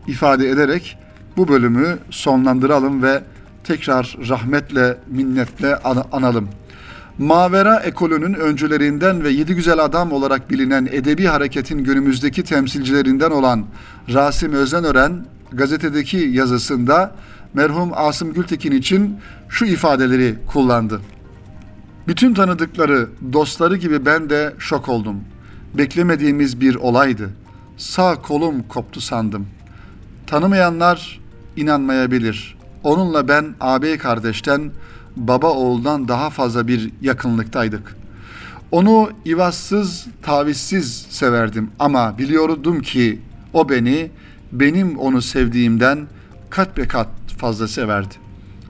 ifade 0.08 0.50
ederek 0.50 0.98
bu 1.38 1.48
bölümü 1.48 1.98
sonlandıralım 2.10 3.04
ve 3.04 3.24
tekrar 3.64 4.18
rahmetle, 4.30 4.98
minnetle 5.08 5.76
analım. 6.12 6.50
Mavera 7.18 7.80
ekolünün 7.80 8.34
öncülerinden 8.34 9.24
ve 9.24 9.30
yedi 9.30 9.56
güzel 9.56 9.84
adam 9.84 10.12
olarak 10.12 10.50
bilinen 10.50 10.88
edebi 10.92 11.26
hareketin 11.26 11.84
günümüzdeki 11.84 12.44
temsilcilerinden 12.44 13.32
olan 13.32 13.66
Rasim 14.14 14.54
Özenören 14.54 15.26
gazetedeki 15.52 16.18
yazısında 16.18 17.16
merhum 17.54 17.92
Asım 17.94 18.34
Gültekin 18.34 18.72
için 18.72 19.18
şu 19.50 19.66
ifadeleri 19.66 20.36
kullandı. 20.48 21.02
Bütün 22.08 22.34
tanıdıkları, 22.34 23.10
dostları 23.34 23.78
gibi 23.78 24.06
ben 24.06 24.30
de 24.30 24.54
şok 24.60 24.90
oldum. 24.90 25.24
Beklemediğimiz 25.74 26.62
bir 26.62 26.76
olaydı. 26.76 27.30
Sağ 27.78 28.22
kolum 28.22 28.64
koptu 28.64 29.02
sandım. 29.02 29.48
Tanımayanlar 30.28 31.20
inanmayabilir. 31.56 32.58
Onunla 32.84 33.28
ben 33.28 33.46
ağabey 33.60 33.98
kardeşten, 33.98 34.72
baba 35.18 35.52
oğuldan 35.52 36.08
daha 36.08 36.30
fazla 36.30 36.68
bir 36.68 36.92
yakınlıktaydık. 37.02 37.96
Onu 38.72 39.10
ivazsız, 39.26 40.08
tavizsiz 40.24 41.06
severdim 41.10 41.70
ama 41.80 42.18
biliyordum 42.18 42.82
ki 42.82 43.20
o 43.54 43.70
beni, 43.70 44.12
benim 44.52 44.98
onu 44.98 45.22
sevdiğimden 45.22 46.08
kat 46.50 46.78
be 46.78 46.88
kat 46.88 47.08
fazla 47.38 47.68
severdi. 47.68 48.16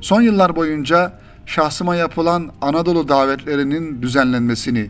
Son 0.02 0.22
yıllar 0.22 0.56
boyunca 0.56 1.20
şahsıma 1.46 1.96
yapılan 1.96 2.52
Anadolu 2.62 3.08
davetlerinin 3.08 4.02
düzenlenmesini, 4.02 4.90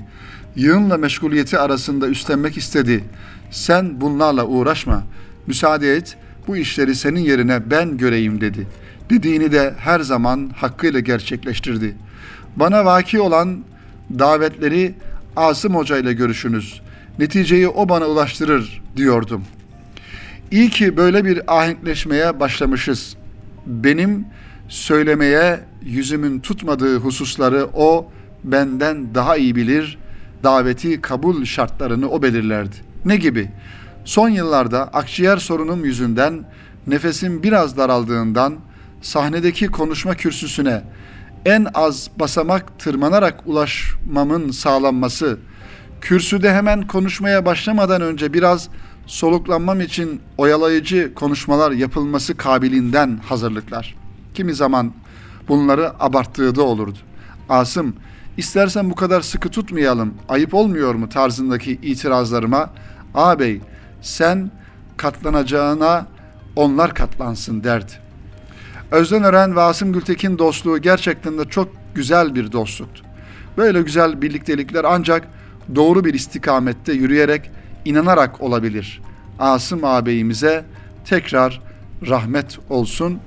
yığınla 0.55 0.97
meşguliyeti 0.97 1.57
arasında 1.57 2.07
üstlenmek 2.07 2.57
istedi. 2.57 3.03
Sen 3.51 4.01
bunlarla 4.01 4.45
uğraşma, 4.45 5.03
müsaade 5.47 5.95
et, 5.95 6.17
bu 6.47 6.57
işleri 6.57 6.95
senin 6.95 7.19
yerine 7.19 7.71
ben 7.71 7.97
göreyim 7.97 8.41
dedi. 8.41 8.67
Dediğini 9.09 9.51
de 9.51 9.73
her 9.77 9.99
zaman 9.99 10.51
hakkıyla 10.55 10.99
gerçekleştirdi. 10.99 11.95
Bana 12.55 12.85
vaki 12.85 13.19
olan 13.19 13.59
davetleri 14.19 14.93
Asım 15.35 15.75
Hoca 15.75 15.97
ile 15.97 16.13
görüşünüz. 16.13 16.81
Neticeyi 17.19 17.67
o 17.67 17.89
bana 17.89 18.05
ulaştırır 18.05 18.81
diyordum. 18.95 19.43
İyi 20.51 20.69
ki 20.69 20.97
böyle 20.97 21.25
bir 21.25 21.57
ahenkleşmeye 21.57 22.39
başlamışız. 22.39 23.17
Benim 23.65 24.25
söylemeye 24.67 25.59
yüzümün 25.83 26.39
tutmadığı 26.39 26.97
hususları 26.97 27.67
o 27.73 28.11
benden 28.43 29.15
daha 29.15 29.37
iyi 29.37 29.55
bilir, 29.55 29.97
daveti 30.43 31.01
kabul 31.01 31.45
şartlarını 31.45 32.09
o 32.09 32.21
belirlerdi. 32.21 32.75
Ne 33.05 33.17
gibi? 33.17 33.49
Son 34.05 34.29
yıllarda 34.29 34.87
akciğer 34.87 35.37
sorunum 35.37 35.85
yüzünden 35.85 36.45
nefesim 36.87 37.43
biraz 37.43 37.77
daraldığından 37.77 38.55
sahnedeki 39.07 39.67
konuşma 39.67 40.15
kürsüsüne 40.15 40.83
en 41.45 41.67
az 41.73 42.09
basamak 42.19 42.79
tırmanarak 42.79 43.39
ulaşmamın 43.45 44.51
sağlanması, 44.51 45.39
kürsüde 46.01 46.53
hemen 46.53 46.87
konuşmaya 46.87 47.45
başlamadan 47.45 48.01
önce 48.01 48.33
biraz 48.33 48.69
soluklanmam 49.05 49.81
için 49.81 50.21
oyalayıcı 50.37 51.13
konuşmalar 51.13 51.71
yapılması 51.71 52.37
kabiliğinden 52.37 53.19
hazırlıklar. 53.29 53.95
Kimi 54.33 54.53
zaman 54.53 54.93
bunları 55.47 56.03
abarttığı 56.03 56.55
da 56.55 56.63
olurdu. 56.63 56.97
Asım, 57.49 57.95
istersen 58.37 58.89
bu 58.89 58.95
kadar 58.95 59.21
sıkı 59.21 59.49
tutmayalım, 59.49 60.13
ayıp 60.29 60.53
olmuyor 60.53 60.95
mu 60.95 61.09
tarzındaki 61.09 61.71
itirazlarıma, 61.71 62.69
ağabey 63.15 63.61
sen 64.01 64.51
katlanacağına 64.97 66.07
onlar 66.55 66.93
katlansın 66.93 67.63
derdi. 67.63 68.06
Özden 68.91 69.23
Ören 69.23 69.55
ve 69.55 69.61
Asım 69.61 69.93
Gültekin 69.93 70.37
dostluğu 70.37 70.77
gerçekten 70.77 71.37
de 71.37 71.45
çok 71.45 71.69
güzel 71.95 72.35
bir 72.35 72.51
dostluktu. 72.51 73.03
Böyle 73.57 73.81
güzel 73.81 74.21
birliktelikler 74.21 74.83
ancak 74.83 75.27
doğru 75.75 76.05
bir 76.05 76.13
istikamette 76.13 76.93
yürüyerek, 76.93 77.51
inanarak 77.85 78.41
olabilir. 78.41 79.01
Asım 79.39 79.83
ağabeyimize 79.83 80.65
tekrar 81.05 81.61
rahmet 82.07 82.59
olsun 82.69 83.19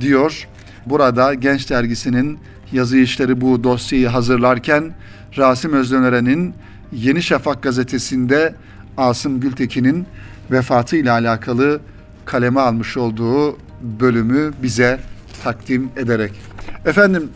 diyor. 0.00 0.48
Burada 0.86 1.34
Genç 1.34 1.70
Dergisi'nin 1.70 2.38
yazı 2.72 2.96
işleri 2.96 3.40
bu 3.40 3.64
dosyayı 3.64 4.08
hazırlarken 4.08 4.94
Rasim 5.38 5.72
Özdöneren'in 5.72 6.54
Yeni 6.92 7.22
Şafak 7.22 7.62
gazetesinde 7.62 8.54
Asım 8.96 9.40
Gültekin'in 9.40 10.06
vefatı 10.50 10.96
ile 10.96 11.10
alakalı 11.10 11.80
kaleme 12.24 12.60
almış 12.60 12.96
olduğu 12.96 13.56
bölümü 13.82 14.52
bize 14.62 15.00
takdim 15.44 15.90
ederek. 15.96 16.32
Efendim 16.86 17.28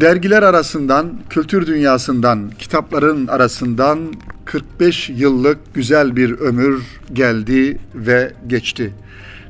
dergiler 0.00 0.42
arasından, 0.42 1.12
kültür 1.30 1.66
dünyasından, 1.66 2.50
kitapların 2.58 3.26
arasından 3.26 3.98
45 4.44 5.10
yıllık 5.10 5.74
güzel 5.74 6.16
bir 6.16 6.30
ömür 6.30 6.82
geldi 7.12 7.78
ve 7.94 8.32
geçti. 8.46 8.94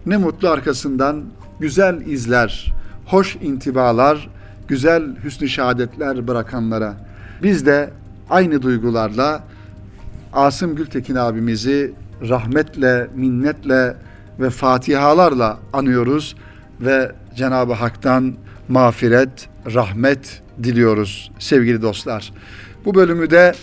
Ne 0.06 0.16
mutlu 0.16 0.48
arkasından 0.48 1.24
güzel 1.60 2.06
izler, 2.06 2.72
hoş 3.06 3.36
intibalar, 3.36 4.28
güzel 4.68 5.02
hüsnü 5.24 5.48
şehadetler 5.48 6.28
bırakanlara. 6.28 6.94
Biz 7.42 7.66
de 7.66 7.90
aynı 8.30 8.62
duygularla 8.62 9.44
Asım 10.32 10.76
Gültekin 10.76 11.14
abimizi 11.14 11.92
rahmetle, 12.28 13.08
minnetle 13.14 13.96
ve 14.40 14.50
fatihalarla 14.50 15.58
anıyoruz 15.72 16.36
ve 16.80 17.12
Cenab-ı 17.36 17.72
Hak'tan 17.72 18.34
mağfiret, 18.68 19.48
rahmet 19.74 20.42
diliyoruz 20.62 21.32
sevgili 21.38 21.82
dostlar. 21.82 22.32
Bu 22.84 22.94
bölümü 22.94 23.30
de 23.30 23.54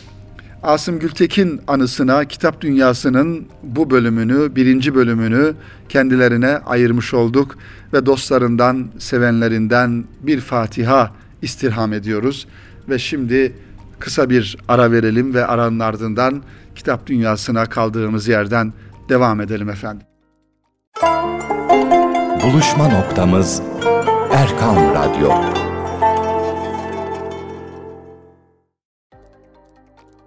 Asım 0.64 1.00
Gültekin 1.00 1.62
anısına 1.68 2.26
Kitap 2.26 2.62
Dünyası'nın 2.62 3.46
bu 3.64 3.90
bölümünü, 3.90 4.56
birinci 4.56 4.96
bölümünü 4.96 5.54
kendilerine 5.90 6.58
ayırmış 6.58 7.14
olduk 7.14 7.58
ve 7.94 8.06
dostlarından, 8.06 8.88
sevenlerinden 9.00 10.06
bir 10.22 10.40
Fatiha 10.40 11.12
istirham 11.42 11.94
ediyoruz. 11.94 12.48
Ve 12.90 13.00
şimdi 13.00 13.56
kısa 14.00 14.30
bir 14.30 14.58
ara 14.68 14.92
verelim 14.92 15.34
ve 15.34 15.46
aranın 15.46 15.80
ardından 15.80 16.44
Kitap 16.76 17.08
Dünyası'na 17.08 17.66
kaldığımız 17.66 18.28
yerden 18.28 18.74
devam 19.10 19.42
edelim 19.42 19.70
efendim. 19.70 20.13
Buluşma 22.44 22.88
noktamız 22.88 23.62
Erkan 24.34 24.76
Radyo. 24.76 25.32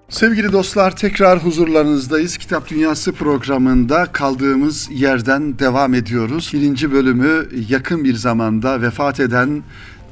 Sevgili 0.08 0.52
dostlar 0.52 0.96
tekrar 0.96 1.44
huzurlarınızdayız. 1.44 2.36
Kitap 2.36 2.70
Dünyası 2.70 3.12
programında 3.12 4.06
kaldığımız 4.06 4.88
yerden 4.90 5.58
devam 5.58 5.94
ediyoruz. 5.94 6.50
Birinci 6.54 6.92
bölümü 6.92 7.48
yakın 7.68 8.04
bir 8.04 8.14
zamanda 8.14 8.82
vefat 8.82 9.20
eden 9.20 9.62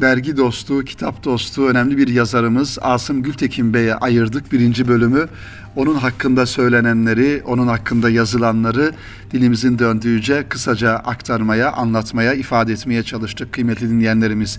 dergi 0.01 0.37
dostu, 0.37 0.85
kitap 0.85 1.25
dostu, 1.25 1.67
önemli 1.67 1.99
bir 1.99 2.09
yazarımız 2.09 2.79
Asım 2.83 3.23
Gültekin 3.23 3.75
Bey'e 3.75 3.95
ayırdık 3.95 4.53
birinci 4.53 4.89
bölümü. 4.89 5.29
Onun 5.77 5.95
hakkında 5.95 6.47
söylenenleri, 6.47 7.43
onun 7.47 7.67
hakkında 7.67 8.11
yazılanları 8.11 8.93
dilimizin 9.33 9.79
döndüğüce 9.79 10.45
kısaca 10.49 10.91
aktarmaya, 10.91 11.73
anlatmaya, 11.73 12.35
ifade 12.35 12.73
etmeye 12.73 13.03
çalıştık 13.03 13.53
kıymetli 13.53 13.91
dinleyenlerimiz. 13.91 14.59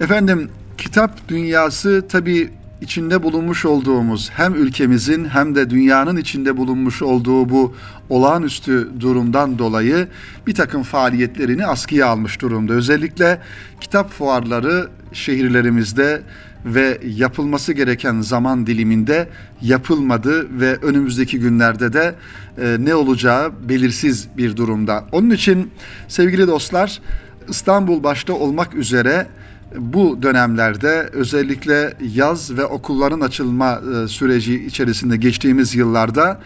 Efendim 0.00 0.48
kitap 0.78 1.28
dünyası 1.28 2.04
tabii 2.08 2.50
içinde 2.80 3.22
bulunmuş 3.22 3.64
olduğumuz 3.64 4.30
hem 4.30 4.54
ülkemizin 4.54 5.24
hem 5.24 5.54
de 5.54 5.70
dünyanın 5.70 6.16
içinde 6.16 6.56
bulunmuş 6.56 7.02
olduğu 7.02 7.48
bu 7.48 7.74
olağanüstü 8.08 8.88
durumdan 9.00 9.58
dolayı 9.58 10.08
bir 10.46 10.54
takım 10.54 10.82
faaliyetlerini 10.82 11.66
askıya 11.66 12.06
almış 12.06 12.40
durumda. 12.40 12.72
Özellikle 12.72 13.40
kitap 13.80 14.10
fuarları 14.10 14.88
şehirlerimizde 15.12 16.22
ve 16.64 17.00
yapılması 17.04 17.72
gereken 17.72 18.20
zaman 18.20 18.66
diliminde 18.66 19.28
yapılmadı 19.62 20.60
ve 20.60 20.76
önümüzdeki 20.76 21.38
günlerde 21.38 21.92
de 21.92 22.14
e, 22.62 22.76
ne 22.80 22.94
olacağı 22.94 23.52
belirsiz 23.68 24.28
bir 24.36 24.56
durumda. 24.56 25.04
Onun 25.12 25.30
için 25.30 25.70
sevgili 26.08 26.46
dostlar 26.46 27.00
İstanbul 27.48 28.02
başta 28.02 28.32
olmak 28.32 28.74
üzere 28.74 29.26
bu 29.76 30.22
dönemlerde 30.22 31.10
özellikle 31.12 31.94
yaz 32.14 32.56
ve 32.56 32.64
okulların 32.64 33.20
açılma 33.20 33.80
e, 34.04 34.08
süreci 34.08 34.64
içerisinde 34.66 35.16
geçtiğimiz 35.16 35.74
yıllarda 35.74 36.40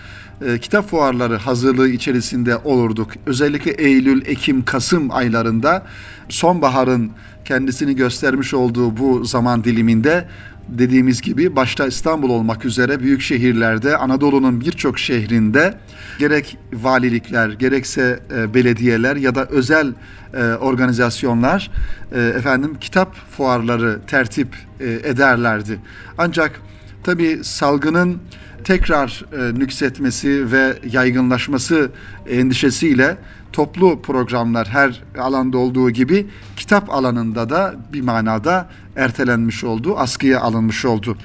e, 0.47 0.59
kitap 0.59 0.91
fuarları 0.91 1.37
hazırlığı 1.37 1.89
içerisinde 1.89 2.57
olurduk. 2.57 3.11
Özellikle 3.27 3.71
Eylül, 3.71 4.27
Ekim, 4.27 4.65
Kasım 4.65 5.11
aylarında 5.11 5.83
sonbaharın 6.29 7.11
kendisini 7.45 7.97
göstermiş 7.97 8.55
olduğu 8.55 8.97
bu 8.97 9.25
zaman 9.25 9.65
diliminde 9.65 10.29
dediğimiz 10.69 11.23
gibi 11.23 11.57
başta 11.57 11.87
İstanbul 11.87 12.31
olmak 12.31 12.65
üzere 12.65 13.01
büyük 13.01 13.21
şehirlerde 13.21 13.97
Anadolu'nun 13.97 14.61
birçok 14.61 14.99
şehrinde 14.99 15.75
gerek 16.19 16.59
valilikler 16.73 17.49
gerekse 17.49 18.21
e, 18.37 18.55
belediyeler 18.55 19.17
ya 19.17 19.35
da 19.35 19.47
özel 19.47 19.93
e, 20.35 20.43
organizasyonlar 20.43 21.71
e, 22.13 22.21
efendim 22.21 22.77
kitap 22.81 23.15
fuarları 23.31 24.01
tertip 24.07 24.49
ederlerdi. 24.81 25.79
Ancak 26.19 26.61
tabi 27.05 27.45
salgının 27.45 28.19
tekrar 28.65 29.25
e, 29.33 29.59
nüksetmesi 29.59 30.53
ve 30.53 30.79
yaygınlaşması 30.91 31.91
endişesiyle 32.29 33.17
toplu 33.53 34.03
programlar 34.03 34.69
her 34.69 35.03
alanda 35.19 35.59
olduğu 35.59 35.91
gibi 35.91 36.27
kitap 36.57 36.91
alanında 36.91 37.51
da 37.51 37.75
bir 37.93 38.01
manada 38.01 38.69
ertelenmiş 38.97 39.65
oldu, 39.65 39.99
askıya 39.99 40.41
alınmış 40.41 40.85
oldu. 40.85 41.17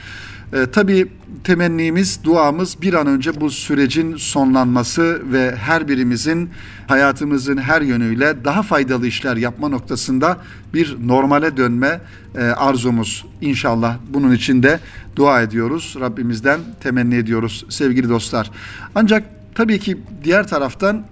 E, 0.54 0.66
tabii 0.72 1.08
temennimiz, 1.44 2.24
duamız 2.24 2.82
bir 2.82 2.94
an 2.94 3.08
önce 3.08 3.42
bu 3.42 3.50
sürecin 3.50 4.16
sonlanması 4.18 5.22
ve 5.32 5.56
her 5.56 5.88
birimizin 5.88 6.50
hayatımızın 6.88 7.58
her 7.58 7.82
yönüyle 7.82 8.46
daha 8.46 8.64
faydalı 8.64 9.08
işler 9.08 9.38
yapma 9.38 9.70
noktasında 9.70 10.38
bir 10.74 10.98
normale 11.06 11.58
dönme 11.58 12.02
e, 12.36 12.42
arzumuz. 12.42 13.26
İnşallah 13.42 13.98
bunun 14.10 14.32
için 14.32 14.64
de 14.64 14.80
dua 15.16 15.42
ediyoruz. 15.42 15.96
Rabbimizden 16.00 16.60
temenni 16.84 17.16
ediyoruz 17.16 17.66
sevgili 17.70 18.10
dostlar. 18.10 18.52
Ancak 18.96 19.24
tabii 19.56 19.80
ki 19.80 19.98
diğer 20.24 20.48
taraftan 20.48 21.04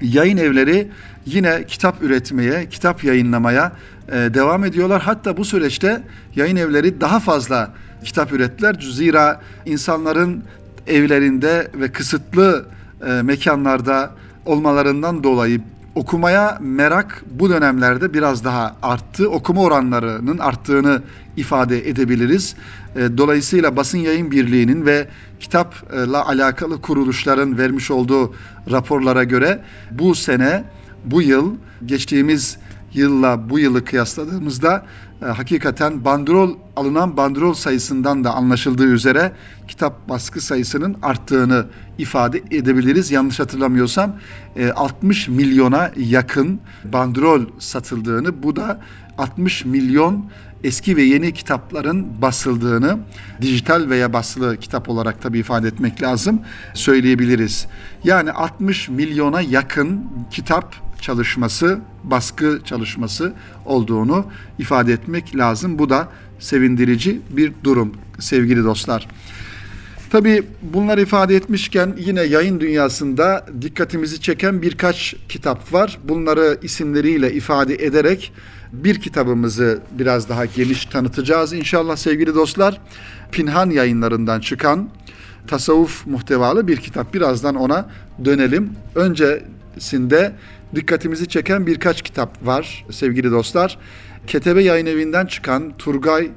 yayın 0.00 0.36
evleri 0.36 0.88
yine 1.26 1.66
kitap 1.66 2.02
üretmeye, 2.02 2.68
kitap 2.68 3.04
yayınlamaya 3.04 3.72
e, 4.08 4.12
devam 4.12 4.64
ediyorlar. 4.64 5.02
Hatta 5.02 5.36
bu 5.36 5.44
süreçte 5.44 6.02
yayın 6.36 6.56
evleri 6.56 7.00
daha 7.00 7.20
fazla 7.20 7.74
kitap 8.04 8.32
ürettiler. 8.32 8.76
Zira 8.80 9.40
insanların 9.66 10.44
evlerinde 10.86 11.70
ve 11.74 11.92
kısıtlı 11.92 12.66
e, 13.06 13.22
mekanlarda 13.22 14.10
olmalarından 14.46 15.24
dolayı 15.24 15.60
okumaya 15.94 16.58
merak 16.60 17.24
bu 17.30 17.50
dönemlerde 17.50 18.14
biraz 18.14 18.44
daha 18.44 18.76
arttı. 18.82 19.30
Okuma 19.30 19.62
oranlarının 19.62 20.38
arttığını 20.38 21.02
ifade 21.36 21.88
edebiliriz. 21.88 22.54
E, 22.96 23.18
Dolayısıyla 23.18 23.76
Basın 23.76 23.98
Yayın 23.98 24.30
Birliği'nin 24.30 24.86
ve 24.86 25.08
kitapla 25.40 26.28
alakalı 26.28 26.80
kuruluşların 26.80 27.58
vermiş 27.58 27.90
olduğu 27.90 28.34
raporlara 28.70 29.24
göre 29.24 29.60
bu 29.90 30.14
sene, 30.14 30.64
bu 31.04 31.22
yıl 31.22 31.54
geçtiğimiz 31.86 32.58
yılla 32.94 33.50
bu 33.50 33.58
yılı 33.58 33.84
kıyasladığımızda 33.84 34.86
e, 35.24 35.26
hakikaten 35.26 36.04
bandrol 36.04 36.56
alınan 36.76 37.16
bandrol 37.16 37.54
sayısından 37.54 38.24
da 38.24 38.34
anlaşıldığı 38.34 38.86
üzere 38.86 39.32
kitap 39.68 40.08
baskı 40.08 40.40
sayısının 40.40 40.96
arttığını 41.02 41.66
ifade 41.98 42.42
edebiliriz. 42.50 43.10
Yanlış 43.10 43.40
hatırlamıyorsam 43.40 44.16
e, 44.56 44.70
60 44.70 45.28
milyona 45.28 45.90
yakın 45.96 46.60
bandrol 46.92 47.42
satıldığını 47.58 48.42
bu 48.42 48.56
da 48.56 48.80
60 49.18 49.64
milyon 49.64 50.26
eski 50.64 50.96
ve 50.96 51.02
yeni 51.02 51.34
kitapların 51.34 52.22
basıldığını 52.22 52.98
dijital 53.40 53.90
veya 53.90 54.12
basılı 54.12 54.56
kitap 54.56 54.88
olarak 54.88 55.22
tabii 55.22 55.38
ifade 55.38 55.68
etmek 55.68 56.02
lazım 56.02 56.40
söyleyebiliriz. 56.74 57.66
Yani 58.04 58.32
60 58.32 58.88
milyona 58.88 59.40
yakın 59.40 60.00
kitap 60.30 60.74
çalışması, 61.00 61.80
baskı 62.04 62.60
çalışması 62.64 63.32
olduğunu 63.64 64.26
ifade 64.58 64.92
etmek 64.92 65.36
lazım. 65.36 65.78
Bu 65.78 65.90
da 65.90 66.08
sevindirici 66.38 67.20
bir 67.30 67.52
durum 67.64 67.94
sevgili 68.18 68.64
dostlar. 68.64 69.08
Tabii 70.10 70.42
bunları 70.62 71.02
ifade 71.02 71.36
etmişken 71.36 71.94
yine 71.98 72.22
yayın 72.22 72.60
dünyasında 72.60 73.46
dikkatimizi 73.62 74.20
çeken 74.20 74.62
birkaç 74.62 75.14
kitap 75.28 75.72
var. 75.72 75.98
Bunları 76.04 76.58
isimleriyle 76.62 77.32
ifade 77.32 77.74
ederek 77.74 78.32
bir 78.84 79.00
kitabımızı 79.00 79.80
biraz 79.98 80.28
daha 80.28 80.44
geniş 80.44 80.86
tanıtacağız 80.86 81.52
inşallah 81.52 81.96
sevgili 81.96 82.34
dostlar. 82.34 82.80
Pinhan 83.32 83.70
yayınlarından 83.70 84.40
çıkan 84.40 84.88
tasavvuf 85.46 86.06
muhtevalı 86.06 86.68
bir 86.68 86.76
kitap. 86.76 87.14
Birazdan 87.14 87.54
ona 87.54 87.88
dönelim. 88.24 88.72
Öncesinde 88.94 90.32
dikkatimizi 90.74 91.28
çeken 91.28 91.66
birkaç 91.66 92.02
kitap 92.02 92.46
var 92.46 92.86
sevgili 92.90 93.30
dostlar. 93.30 93.78
Ketebe 94.26 94.62
Yayın 94.62 94.86
Evi'nden 94.86 95.26
çıkan 95.26 95.72
Turgay 95.78 96.30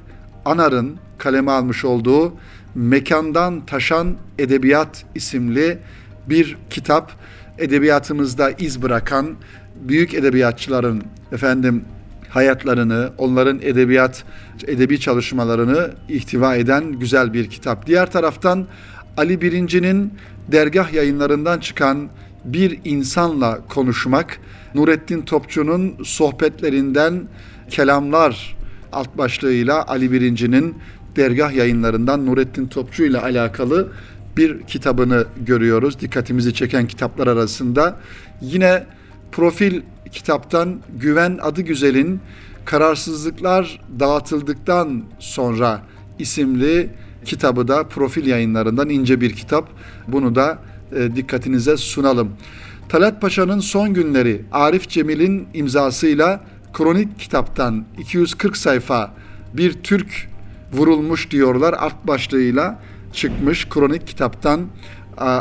Anar'ın 0.44 0.96
kaleme 1.18 1.50
almış 1.50 1.84
olduğu 1.84 2.34
Mekandan 2.74 3.66
Taşan 3.66 4.16
Edebiyat 4.38 5.04
isimli 5.14 5.78
bir 6.26 6.56
kitap. 6.70 7.12
Edebiyatımızda 7.58 8.50
iz 8.50 8.82
bırakan 8.82 9.36
büyük 9.82 10.14
edebiyatçıların 10.14 11.02
efendim 11.32 11.84
hayatlarını, 12.30 13.10
onların 13.18 13.58
edebiyat, 13.62 14.24
edebi 14.66 15.00
çalışmalarını 15.00 15.90
ihtiva 16.08 16.56
eden 16.56 16.92
güzel 16.92 17.32
bir 17.32 17.50
kitap. 17.50 17.86
Diğer 17.86 18.10
taraftan 18.10 18.66
Ali 19.16 19.40
Birinci'nin 19.40 20.12
dergah 20.52 20.92
yayınlarından 20.92 21.58
çıkan 21.58 22.08
Bir 22.44 22.78
insanla 22.84 23.58
Konuşmak, 23.68 24.40
Nurettin 24.74 25.22
Topçu'nun 25.22 25.94
sohbetlerinden 26.04 27.22
Kelamlar 27.70 28.56
alt 28.92 29.18
başlığıyla 29.18 29.86
Ali 29.86 30.12
Birinci'nin 30.12 30.74
dergah 31.16 31.52
yayınlarından 31.52 32.26
Nurettin 32.26 32.66
Topçu 32.66 33.04
ile 33.04 33.18
alakalı 33.18 33.88
bir 34.36 34.62
kitabını 34.62 35.26
görüyoruz. 35.46 36.00
Dikkatimizi 36.00 36.54
çeken 36.54 36.86
kitaplar 36.86 37.26
arasında. 37.26 37.96
Yine 38.40 38.84
profil 39.32 39.82
kitaptan 40.08 40.80
Güven 41.00 41.38
Adı 41.42 41.62
Güzel'in 41.62 42.20
Kararsızlıklar 42.64 43.80
Dağıtıldıktan 44.00 45.02
Sonra 45.18 45.82
isimli 46.18 46.90
kitabı 47.24 47.68
da 47.68 47.88
profil 47.88 48.26
yayınlarından 48.26 48.88
ince 48.88 49.20
bir 49.20 49.32
kitap. 49.32 49.68
Bunu 50.08 50.34
da 50.34 50.58
e, 50.96 51.16
dikkatinize 51.16 51.76
sunalım. 51.76 52.32
Talat 52.88 53.20
Paşa'nın 53.20 53.60
son 53.60 53.94
günleri 53.94 54.44
Arif 54.52 54.88
Cemil'in 54.88 55.48
imzasıyla 55.54 56.44
kronik 56.72 57.18
kitaptan 57.18 57.84
240 57.98 58.56
sayfa 58.56 59.14
bir 59.54 59.72
Türk 59.72 60.28
vurulmuş 60.72 61.30
diyorlar 61.30 61.72
alt 61.72 62.06
başlığıyla 62.06 62.80
çıkmış 63.12 63.68
kronik 63.68 64.06
kitaptan 64.06 64.66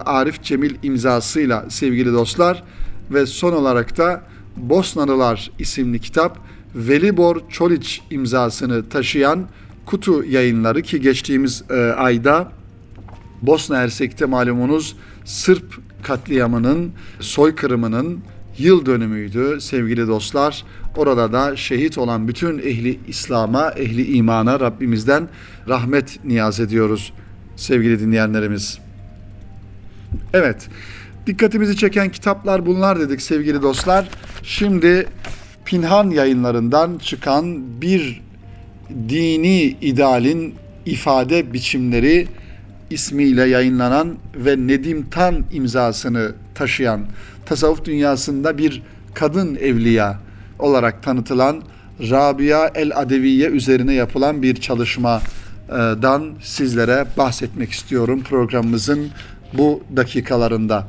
Arif 0.05 0.43
Cemil 0.43 0.75
imzasıyla 0.83 1.65
sevgili 1.69 2.13
dostlar 2.13 2.63
ve 3.11 3.25
son 3.25 3.53
olarak 3.53 3.97
da 3.97 4.21
Bosnalılar 4.57 5.51
isimli 5.59 5.99
kitap 5.99 6.39
Velibor 6.75 7.41
Çoliç 7.49 8.01
imzasını 8.11 8.89
taşıyan 8.89 9.47
Kutu 9.85 10.23
yayınları 10.23 10.81
ki 10.81 11.01
geçtiğimiz 11.01 11.63
e, 11.69 11.73
ayda 11.75 12.51
Bosna 13.41 13.77
Hersek'te 13.77 14.25
malumunuz 14.25 14.95
Sırp 15.25 15.79
katliamının, 16.03 16.91
soykırımının 17.19 18.19
yıl 18.57 18.85
dönümüydü 18.85 19.61
sevgili 19.61 20.07
dostlar. 20.07 20.65
Orada 20.97 21.33
da 21.33 21.55
şehit 21.55 21.97
olan 21.97 22.27
bütün 22.27 22.59
ehli 22.59 22.99
İslam'a, 23.07 23.69
ehli 23.71 24.15
imana 24.15 24.59
Rabbimizden 24.59 25.27
rahmet 25.67 26.19
niyaz 26.25 26.59
ediyoruz 26.59 27.13
sevgili 27.55 27.99
dinleyenlerimiz. 27.99 28.79
Evet, 30.33 30.69
dikkatimizi 31.27 31.77
çeken 31.77 32.09
kitaplar 32.09 32.65
bunlar 32.65 32.99
dedik 32.99 33.21
sevgili 33.21 33.61
dostlar. 33.61 34.09
Şimdi 34.43 35.07
Pinhan 35.65 36.09
yayınlarından 36.09 36.97
çıkan 36.97 37.63
bir 37.81 38.21
dini 39.09 39.61
idealin 39.61 40.55
ifade 40.85 41.53
biçimleri 41.53 42.27
ismiyle 42.89 43.43
yayınlanan 43.43 44.15
ve 44.35 44.57
Nedim 44.57 45.09
Tan 45.09 45.45
imzasını 45.51 46.31
taşıyan 46.55 47.01
tasavvuf 47.45 47.85
dünyasında 47.85 48.57
bir 48.57 48.83
kadın 49.13 49.55
evliya 49.55 50.19
olarak 50.59 51.03
tanıtılan 51.03 51.61
Rabia 51.99 52.67
El 52.75 52.91
Adeviye 52.95 53.47
üzerine 53.47 53.93
yapılan 53.93 54.41
bir 54.41 54.55
çalışmadan 54.55 56.33
sizlere 56.41 57.05
bahsetmek 57.17 57.71
istiyorum 57.71 58.23
programımızın 58.23 59.09
bu 59.53 59.83
dakikalarında. 59.95 60.87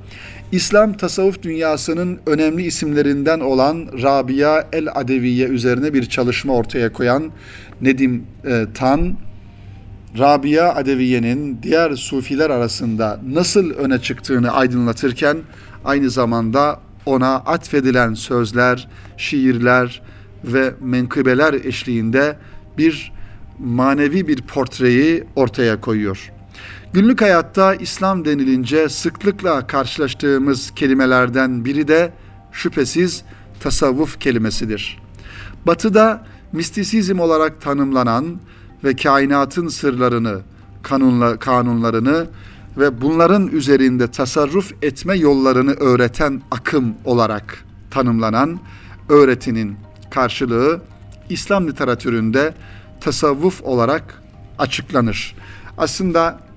İslam 0.52 0.92
tasavvuf 0.92 1.42
dünyasının 1.42 2.18
önemli 2.26 2.62
isimlerinden 2.62 3.40
olan 3.40 3.88
Rabia 4.02 4.64
El 4.72 4.88
Adeviye 4.94 5.48
üzerine 5.48 5.94
bir 5.94 6.06
çalışma 6.06 6.54
ortaya 6.54 6.92
koyan 6.92 7.32
Nedim 7.80 8.26
e, 8.44 8.66
Tan, 8.74 9.16
Rabia 10.18 10.74
Adeviye'nin 10.74 11.58
diğer 11.62 11.96
sufiler 11.96 12.50
arasında 12.50 13.20
nasıl 13.28 13.70
öne 13.70 13.98
çıktığını 13.98 14.50
aydınlatırken 14.50 15.36
aynı 15.84 16.10
zamanda 16.10 16.80
ona 17.06 17.34
atfedilen 17.34 18.14
sözler, 18.14 18.88
şiirler 19.16 20.02
ve 20.44 20.74
menkıbeler 20.80 21.54
eşliğinde 21.54 22.36
bir 22.78 23.12
manevi 23.58 24.28
bir 24.28 24.42
portreyi 24.42 25.24
ortaya 25.36 25.80
koyuyor. 25.80 26.32
Günlük 26.92 27.20
hayatta 27.20 27.74
İslam 27.74 28.24
denilince 28.24 28.88
sıklıkla 28.88 29.66
karşılaştığımız 29.66 30.70
kelimelerden 30.74 31.64
biri 31.64 31.88
de 31.88 32.12
şüphesiz 32.52 33.24
tasavvuf 33.60 34.20
kelimesidir. 34.20 34.98
Batı'da 35.66 36.24
mistisizm 36.52 37.20
olarak 37.20 37.60
tanımlanan 37.60 38.40
ve 38.84 38.96
kainatın 38.96 39.68
sırlarını, 39.68 40.40
kanunla, 40.82 41.38
kanunlarını 41.38 42.26
ve 42.76 43.00
bunların 43.00 43.48
üzerinde 43.48 44.10
tasarruf 44.10 44.72
etme 44.82 45.16
yollarını 45.16 45.72
öğreten 45.72 46.42
akım 46.50 46.94
olarak 47.04 47.64
tanımlanan 47.90 48.60
öğretinin 49.08 49.76
karşılığı 50.10 50.80
İslam 51.28 51.68
literatüründe 51.68 52.54
tasavvuf 53.00 53.62
olarak 53.62 54.22
açıklanır. 54.58 55.34
Aslında 55.78 56.47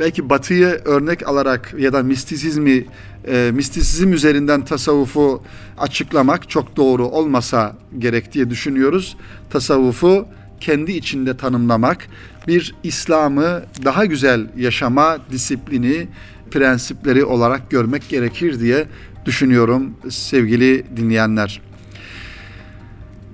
belki 0.00 0.30
Batı'yı 0.30 0.80
örnek 0.84 1.28
alarak 1.28 1.74
ya 1.78 1.92
da 1.92 2.02
mistisizmi 2.02 2.84
e, 3.28 3.50
mistisizm 3.54 4.12
üzerinden 4.12 4.64
tasavvufu 4.64 5.42
açıklamak 5.78 6.50
çok 6.50 6.76
doğru 6.76 7.06
olmasa 7.06 7.76
gerek 7.98 8.32
diye 8.32 8.50
düşünüyoruz. 8.50 9.16
Tasavvufu 9.50 10.26
kendi 10.60 10.92
içinde 10.92 11.36
tanımlamak, 11.36 12.06
bir 12.48 12.74
İslam'ı 12.82 13.62
daha 13.84 14.04
güzel 14.04 14.46
yaşama 14.56 15.18
disiplini, 15.30 16.08
prensipleri 16.50 17.24
olarak 17.24 17.70
görmek 17.70 18.08
gerekir 18.08 18.60
diye 18.60 18.86
düşünüyorum 19.26 19.94
sevgili 20.08 20.84
dinleyenler. 20.96 21.60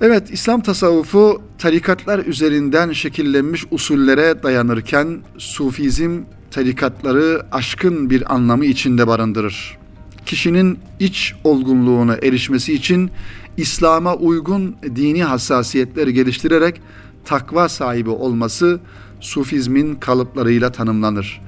Evet, 0.01 0.31
İslam 0.31 0.61
tasavvufu 0.61 1.43
tarikatlar 1.59 2.19
üzerinden 2.19 2.93
şekillenmiş 2.93 3.65
usullere 3.71 4.43
dayanırken 4.43 5.19
Sufizm 5.39 6.21
tarikatları 6.57 7.47
aşkın 7.53 8.11
bir 8.11 8.35
anlamı 8.35 8.65
içinde 8.65 9.07
barındırır. 9.07 9.79
Kişinin 10.27 10.79
iç 11.01 11.35
olgunluğuna 11.45 12.15
erişmesi 12.15 12.75
için 12.75 13.11
İslam'a 13.57 14.15
uygun 14.15 14.77
dini 14.83 15.25
hassasiyetleri 15.25 16.15
geliştirerek 16.15 16.81
takva 17.25 17.69
sahibi 17.69 18.11
olması 18.11 18.81
Sufizmin 19.21 19.95
kalıplarıyla 19.95 20.73
tanımlanır. 20.73 21.41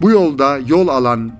Bu 0.00 0.10
yolda 0.10 0.58
yol 0.66 0.88
alan 0.88 1.32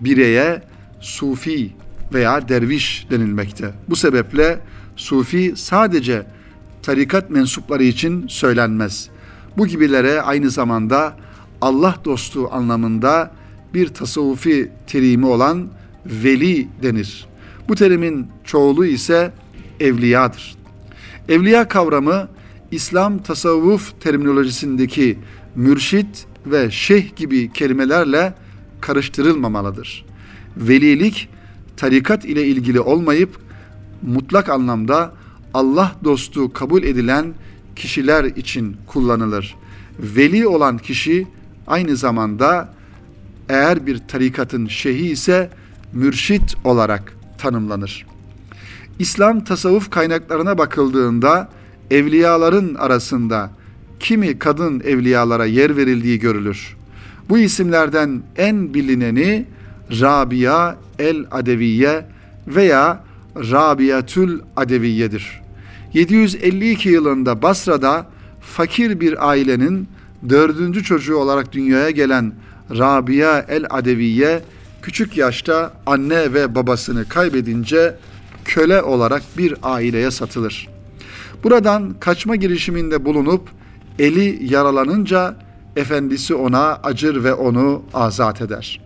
bireye 0.00 0.62
sufi 1.00 1.72
veya 2.12 2.48
derviş 2.48 3.06
denilmekte. 3.10 3.74
Bu 3.88 3.96
sebeple 3.96 4.60
sufi 4.96 5.52
sadece 5.56 6.26
tarikat 6.82 7.30
mensupları 7.30 7.84
için 7.84 8.28
söylenmez. 8.28 9.08
Bu 9.56 9.66
gibilere 9.66 10.22
aynı 10.22 10.50
zamanda 10.50 11.16
Allah 11.64 11.96
dostu 12.04 12.48
anlamında 12.52 13.30
bir 13.74 13.88
tasavvufi 13.88 14.70
terimi 14.86 15.26
olan 15.26 15.68
veli 16.06 16.68
denir. 16.82 17.26
Bu 17.68 17.74
terimin 17.74 18.26
çoğulu 18.44 18.86
ise 18.86 19.32
evliyadır. 19.80 20.56
Evliya 21.28 21.68
kavramı 21.68 22.28
İslam 22.70 23.18
tasavvuf 23.18 24.00
terminolojisindeki 24.00 25.18
mürşit 25.54 26.26
ve 26.46 26.70
şeyh 26.70 27.16
gibi 27.16 27.52
kelimelerle 27.52 28.34
karıştırılmamalıdır. 28.80 30.04
Velilik 30.56 31.28
tarikat 31.76 32.24
ile 32.24 32.46
ilgili 32.46 32.80
olmayıp 32.80 33.38
mutlak 34.02 34.48
anlamda 34.48 35.12
Allah 35.54 35.96
dostu 36.04 36.52
kabul 36.52 36.82
edilen 36.82 37.34
kişiler 37.76 38.24
için 38.24 38.76
kullanılır. 38.86 39.54
Veli 39.98 40.46
olan 40.46 40.78
kişi 40.78 41.26
aynı 41.66 41.96
zamanda 41.96 42.68
eğer 43.48 43.86
bir 43.86 43.98
tarikatın 44.08 44.66
şeyhi 44.66 45.06
ise 45.06 45.50
mürşit 45.92 46.54
olarak 46.64 47.16
tanımlanır. 47.38 48.06
İslam 48.98 49.44
tasavvuf 49.44 49.90
kaynaklarına 49.90 50.58
bakıldığında 50.58 51.48
evliyaların 51.90 52.74
arasında 52.74 53.50
kimi 54.00 54.38
kadın 54.38 54.80
evliyalara 54.80 55.46
yer 55.46 55.76
verildiği 55.76 56.18
görülür. 56.18 56.76
Bu 57.28 57.38
isimlerden 57.38 58.22
en 58.36 58.74
bilineni 58.74 59.46
Rabia 60.00 60.76
el 60.98 61.26
Adeviye 61.30 62.06
veya 62.46 63.04
Rabiatül 63.36 64.40
Adeviye'dir. 64.56 65.42
752 65.94 66.88
yılında 66.88 67.42
Basra'da 67.42 68.06
fakir 68.40 69.00
bir 69.00 69.28
ailenin 69.28 69.88
dördüncü 70.28 70.84
çocuğu 70.84 71.16
olarak 71.16 71.52
dünyaya 71.52 71.90
gelen 71.90 72.32
Rabia 72.70 73.38
el 73.38 73.66
Adeviye 73.70 74.42
küçük 74.82 75.16
yaşta 75.16 75.72
anne 75.86 76.34
ve 76.34 76.54
babasını 76.54 77.08
kaybedince 77.08 77.94
köle 78.44 78.82
olarak 78.82 79.22
bir 79.38 79.54
aileye 79.62 80.10
satılır. 80.10 80.68
Buradan 81.44 81.94
kaçma 82.00 82.36
girişiminde 82.36 83.04
bulunup 83.04 83.48
eli 83.98 84.52
yaralanınca 84.52 85.36
efendisi 85.76 86.34
ona 86.34 86.74
acır 86.74 87.24
ve 87.24 87.34
onu 87.34 87.82
azat 87.94 88.42
eder. 88.42 88.80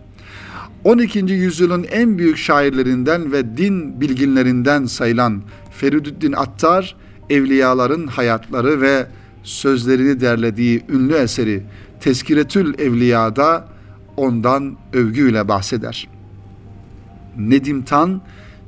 12. 0.85 1.19
yüzyılın 1.19 1.85
en 1.91 2.19
büyük 2.19 2.37
şairlerinden 2.37 3.33
ve 3.33 3.57
din 3.57 4.01
bilginlerinden 4.01 4.85
sayılan 4.87 5.43
Feridüddin 5.71 6.33
Attar, 6.33 6.97
evliyaların 7.31 8.07
hayatları 8.07 8.81
ve 8.81 9.07
sözlerini 9.49 10.21
derlediği 10.21 10.83
ünlü 10.89 11.15
eseri 11.15 11.63
Teskiretül 12.01 12.79
Evliya'da 12.79 13.69
ondan 14.17 14.77
övgüyle 14.93 15.49
bahseder. 15.49 16.09
Nedim 17.39 17.83
Tan, 17.83 18.21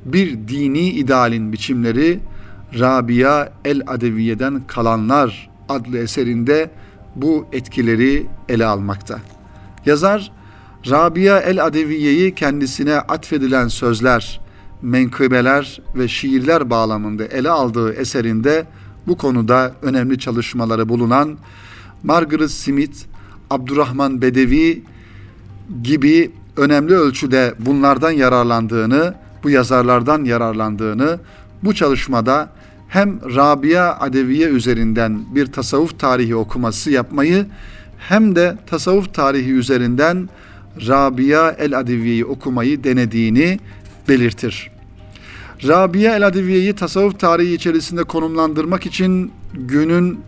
bir 0.04 0.48
dini 0.48 0.88
idealin 0.88 1.52
biçimleri 1.52 2.20
Rabia 2.78 3.48
el 3.64 3.82
Adeviye'den 3.86 4.62
kalanlar 4.66 5.50
adlı 5.68 5.98
eserinde 5.98 6.70
bu 7.16 7.46
etkileri 7.52 8.26
ele 8.48 8.66
almakta. 8.66 9.18
Yazar 9.86 10.32
Rabia 10.90 11.40
el 11.40 11.64
Adeviye'yi 11.66 12.34
kendisine 12.34 12.94
atfedilen 12.94 13.68
sözler, 13.68 14.40
menkıbeler 14.82 15.80
ve 15.94 16.08
şiirler 16.08 16.70
bağlamında 16.70 17.24
ele 17.24 17.50
aldığı 17.50 17.92
eserinde 17.92 18.66
bu 19.10 19.16
konuda 19.16 19.74
önemli 19.82 20.18
çalışmaları 20.18 20.88
bulunan 20.88 21.38
Margaret 22.02 22.50
Smith, 22.50 22.96
Abdurrahman 23.50 24.22
Bedevi 24.22 24.82
gibi 25.82 26.30
önemli 26.56 26.94
ölçüde 26.94 27.54
bunlardan 27.58 28.10
yararlandığını, 28.10 29.14
bu 29.42 29.50
yazarlardan 29.50 30.24
yararlandığını 30.24 31.18
bu 31.62 31.74
çalışmada 31.74 32.48
hem 32.88 33.20
Rabia 33.36 34.00
Adeviye 34.00 34.48
üzerinden 34.48 35.20
bir 35.34 35.46
tasavvuf 35.46 35.98
tarihi 35.98 36.36
okuması 36.36 36.90
yapmayı 36.90 37.46
hem 37.98 38.36
de 38.36 38.56
tasavvuf 38.66 39.14
tarihi 39.14 39.52
üzerinden 39.52 40.28
Rabia 40.86 41.50
el 41.50 41.78
Adeviye'yi 41.78 42.24
okumayı 42.24 42.84
denediğini 42.84 43.58
belirtir. 44.08 44.69
Rabia 45.68 46.16
el 46.16 46.26
Adeviye'yi 46.26 46.72
tasavvuf 46.72 47.20
tarihi 47.20 47.54
içerisinde 47.54 48.04
konumlandırmak 48.04 48.86
için 48.86 49.32
günün 49.54 50.20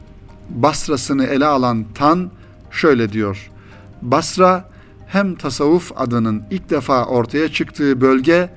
Basra'sını 0.51 1.27
ele 1.27 1.47
alan 1.47 1.85
Tan 1.95 2.31
şöyle 2.71 3.13
diyor. 3.13 3.51
Basra 4.03 4.69
hem 5.07 5.35
tasavvuf 5.35 5.93
adının 5.97 6.43
ilk 6.51 6.71
defa 6.71 7.05
ortaya 7.05 7.49
çıktığı 7.49 8.01
bölge 8.01 8.51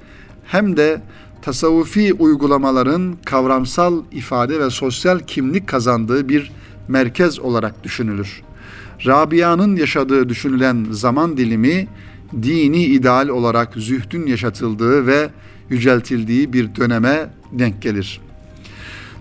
hem 0.46 0.78
de 0.78 1.02
tasavvufi 1.42 2.14
uygulamaların 2.14 3.18
kavramsal 3.26 4.04
ifade 4.12 4.60
ve 4.60 4.70
sosyal 4.70 5.20
kimlik 5.20 5.68
kazandığı 5.68 6.30
bir 6.30 6.52
merkez 6.88 7.40
olarak 7.40 7.84
düşünülür. 7.84 8.42
Rabia'nın 9.06 9.76
yaşadığı 9.76 10.30
düşünülen 10.30 10.86
zaman 10.92 11.38
dilimi 11.38 11.88
dini 12.43 12.84
ideal 12.84 13.28
olarak 13.28 13.74
zühdün 13.76 14.26
yaşatıldığı 14.26 15.08
ve 15.08 15.30
yüceltildiği 15.69 16.54
bir 16.54 16.76
döneme 16.76 17.30
denk 17.52 17.82
gelir. 17.82 18.21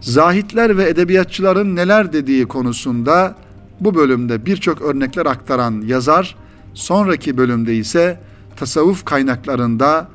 Zahitler 0.01 0.77
ve 0.77 0.89
edebiyatçıların 0.89 1.77
neler 1.77 2.13
dediği 2.13 2.47
konusunda 2.47 3.37
bu 3.81 3.95
bölümde 3.95 4.47
birçok 4.47 4.83
örnekler 4.83 5.27
aktaran 5.27 5.83
yazar, 5.87 6.37
sonraki 6.75 7.37
bölümde 7.37 7.77
ise 7.77 8.21
tasavvuf 8.57 9.05
kaynaklarında 9.05 10.09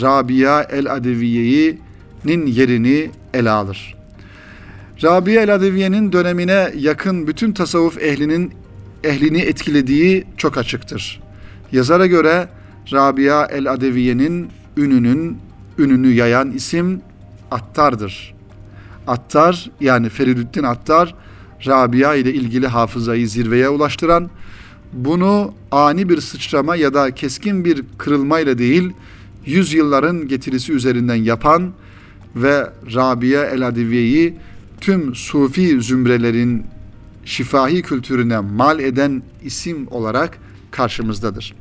Rabia 0.00 0.62
el-Adeviye'nin 0.62 2.46
yerini 2.46 3.10
ele 3.34 3.50
alır. 3.50 3.96
Rabia 5.02 5.42
el-Adeviye'nin 5.42 6.12
dönemine 6.12 6.72
yakın 6.76 7.26
bütün 7.26 7.52
tasavvuf 7.52 7.98
ehlinin 7.98 8.52
ehlini 9.04 9.40
etkilediği 9.40 10.24
çok 10.36 10.58
açıktır. 10.58 11.25
Yazara 11.72 12.06
göre 12.06 12.48
Rabia 12.92 13.46
el-Adeviye'nin 13.46 14.48
ününün 14.76 15.38
ününü 15.78 16.12
yayan 16.12 16.50
isim 16.50 17.00
Attar'dır. 17.50 18.34
Attar 19.06 19.70
yani 19.80 20.08
Feridüddin 20.08 20.62
Attar 20.62 21.14
Rabia 21.66 22.14
ile 22.14 22.34
ilgili 22.34 22.66
hafızayı 22.66 23.28
zirveye 23.28 23.68
ulaştıran, 23.68 24.30
bunu 24.92 25.54
ani 25.70 26.08
bir 26.08 26.20
sıçrama 26.20 26.76
ya 26.76 26.94
da 26.94 27.10
keskin 27.10 27.64
bir 27.64 27.82
kırılmayla 27.98 28.58
değil, 28.58 28.92
yüzyılların 29.46 30.28
getirisi 30.28 30.72
üzerinden 30.72 31.14
yapan 31.14 31.72
ve 32.36 32.70
Rabia 32.94 33.44
el-Adiviye'yi 33.44 34.34
tüm 34.80 35.14
sufi 35.14 35.82
zümrelerin 35.82 36.64
şifahi 37.24 37.82
kültürüne 37.82 38.40
mal 38.40 38.80
eden 38.80 39.22
isim 39.44 39.86
olarak 39.90 40.38
karşımızdadır. 40.76 41.54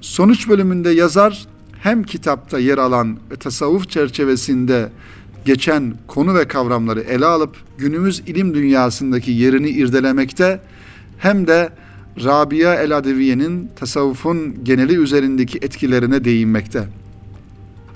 Sonuç 0.00 0.48
bölümünde 0.48 0.90
yazar 0.90 1.46
hem 1.82 2.02
kitapta 2.02 2.58
yer 2.58 2.78
alan 2.78 3.18
tasavvuf 3.40 3.90
çerçevesinde 3.90 4.88
geçen 5.44 5.94
konu 6.06 6.34
ve 6.34 6.48
kavramları 6.48 7.00
ele 7.00 7.26
alıp 7.26 7.56
günümüz 7.78 8.22
ilim 8.26 8.54
dünyasındaki 8.54 9.30
yerini 9.30 9.68
irdelemekte 9.68 10.60
hem 11.18 11.46
de 11.46 11.70
Rabia 12.24 12.74
el-Adeviye'nin 12.74 13.70
tasavvufun 13.76 14.64
geneli 14.64 14.96
üzerindeki 14.96 15.58
etkilerine 15.58 16.24
değinmekte. 16.24 16.84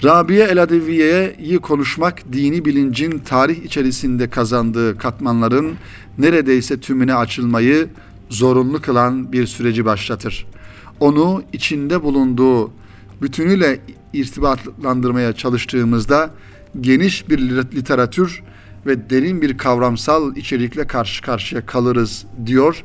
Rabia 0.04 0.46
el-Adeviye'yi 0.46 1.58
konuşmak 1.58 2.32
dini 2.32 2.64
bilincin 2.64 3.18
tarih 3.18 3.64
içerisinde 3.64 4.30
kazandığı 4.30 4.98
katmanların 4.98 5.74
neredeyse 6.18 6.80
tümüne 6.80 7.14
açılmayı 7.14 7.88
zorunlu 8.30 8.80
kılan 8.80 9.32
bir 9.32 9.46
süreci 9.46 9.84
başlatır. 9.84 10.46
Onu 11.00 11.42
içinde 11.52 12.02
bulunduğu 12.02 12.72
bütünüyle 13.22 13.80
irtibatlandırmaya 14.12 15.32
çalıştığımızda 15.32 16.30
geniş 16.80 17.28
bir 17.28 17.38
literatür 17.74 18.42
ve 18.86 19.10
derin 19.10 19.42
bir 19.42 19.58
kavramsal 19.58 20.36
içerikle 20.36 20.86
karşı 20.86 21.22
karşıya 21.22 21.66
kalırız 21.66 22.26
diyor 22.46 22.84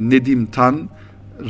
Nedim 0.00 0.46
Tan 0.46 0.88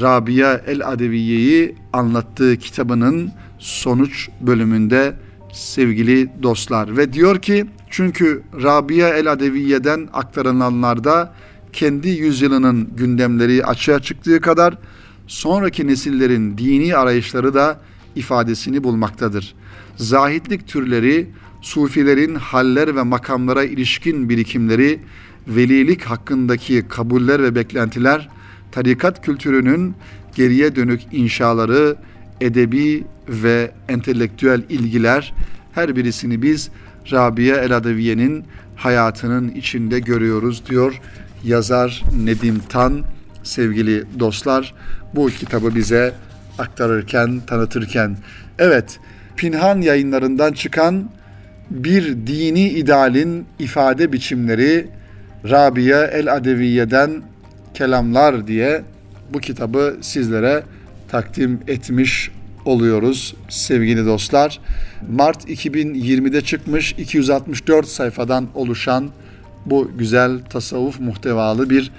Rabia 0.00 0.60
El 0.66 0.88
Adeviye'yi 0.88 1.76
anlattığı 1.92 2.56
kitabının 2.56 3.32
sonuç 3.58 4.28
bölümünde 4.40 5.14
sevgili 5.52 6.30
dostlar 6.42 6.96
ve 6.96 7.12
diyor 7.12 7.42
ki 7.42 7.66
çünkü 7.90 8.42
Rabia 8.62 9.08
El 9.08 9.32
Adeviye'den 9.32 10.08
aktarılanlarda 10.12 11.32
kendi 11.76 12.08
yüzyılının 12.08 12.88
gündemleri 12.96 13.64
açığa 13.64 14.00
çıktığı 14.00 14.40
kadar 14.40 14.78
sonraki 15.26 15.86
nesillerin 15.86 16.58
dini 16.58 16.96
arayışları 16.96 17.54
da 17.54 17.80
ifadesini 18.14 18.84
bulmaktadır. 18.84 19.54
Zahitlik 19.96 20.68
türleri, 20.68 21.30
sufilerin 21.62 22.34
haller 22.34 22.96
ve 22.96 23.02
makamlara 23.02 23.64
ilişkin 23.64 24.28
birikimleri, 24.28 25.00
velilik 25.48 26.02
hakkındaki 26.02 26.84
kabuller 26.88 27.42
ve 27.42 27.54
beklentiler, 27.54 28.28
tarikat 28.72 29.24
kültürünün 29.24 29.94
geriye 30.34 30.76
dönük 30.76 31.00
inşaları, 31.12 31.96
edebi 32.40 33.04
ve 33.28 33.70
entelektüel 33.88 34.62
ilgiler 34.68 35.34
her 35.72 35.96
birisini 35.96 36.42
biz 36.42 36.70
Rabia 37.12 37.56
El 37.56 37.76
Adeviye'nin 37.76 38.44
hayatının 38.76 39.48
içinde 39.48 40.00
görüyoruz 40.00 40.62
diyor 40.70 41.00
yazar 41.46 42.04
Nedim 42.24 42.62
Tan 42.68 43.04
sevgili 43.42 44.04
dostlar 44.18 44.74
bu 45.14 45.26
kitabı 45.26 45.74
bize 45.74 46.12
aktarırken 46.58 47.40
tanıtırken 47.46 48.16
evet 48.58 48.98
Pinhan 49.36 49.80
yayınlarından 49.80 50.52
çıkan 50.52 51.10
bir 51.70 52.26
dini 52.26 52.68
idealin 52.68 53.46
ifade 53.58 54.12
biçimleri 54.12 54.88
Rabia 55.50 56.04
El 56.06 56.34
Adeviye'den 56.34 57.22
kelamlar 57.74 58.46
diye 58.46 58.82
bu 59.32 59.38
kitabı 59.38 59.96
sizlere 60.00 60.62
takdim 61.08 61.60
etmiş 61.66 62.30
oluyoruz 62.64 63.34
sevgili 63.48 64.06
dostlar. 64.06 64.60
Mart 65.10 65.48
2020'de 65.48 66.40
çıkmış 66.40 66.92
264 66.92 67.86
sayfadan 67.88 68.48
oluşan 68.54 69.10
bu 69.66 69.90
güzel 69.98 70.40
tasavvuf 70.44 71.00
muhtevalı 71.00 71.70
bir 71.70 71.92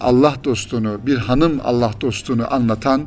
Allah 0.00 0.34
dostunu, 0.44 1.00
bir 1.06 1.16
hanım 1.16 1.60
Allah 1.64 1.92
dostunu 2.00 2.54
anlatan 2.54 3.02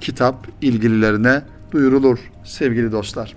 kitap 0.00 0.48
ilgililerine 0.62 1.42
duyurulur 1.72 2.18
sevgili 2.44 2.92
dostlar. 2.92 3.34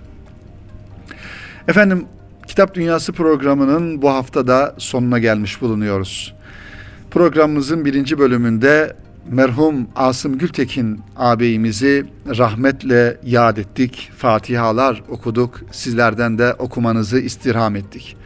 Efendim 1.68 2.06
Kitap 2.46 2.74
Dünyası 2.74 3.12
programının 3.12 4.02
bu 4.02 4.10
haftada 4.10 4.74
sonuna 4.78 5.18
gelmiş 5.18 5.60
bulunuyoruz. 5.62 6.34
Programımızın 7.10 7.84
birinci 7.84 8.18
bölümünde 8.18 8.96
merhum 9.28 9.88
Asım 9.96 10.38
Gültekin 10.38 11.00
ağabeyimizi 11.16 12.06
rahmetle 12.38 13.16
yad 13.24 13.56
ettik. 13.56 14.10
Fatihalar 14.16 15.02
okuduk. 15.08 15.60
Sizlerden 15.70 16.38
de 16.38 16.54
okumanızı 16.54 17.20
istirham 17.20 17.76
ettik. 17.76 18.16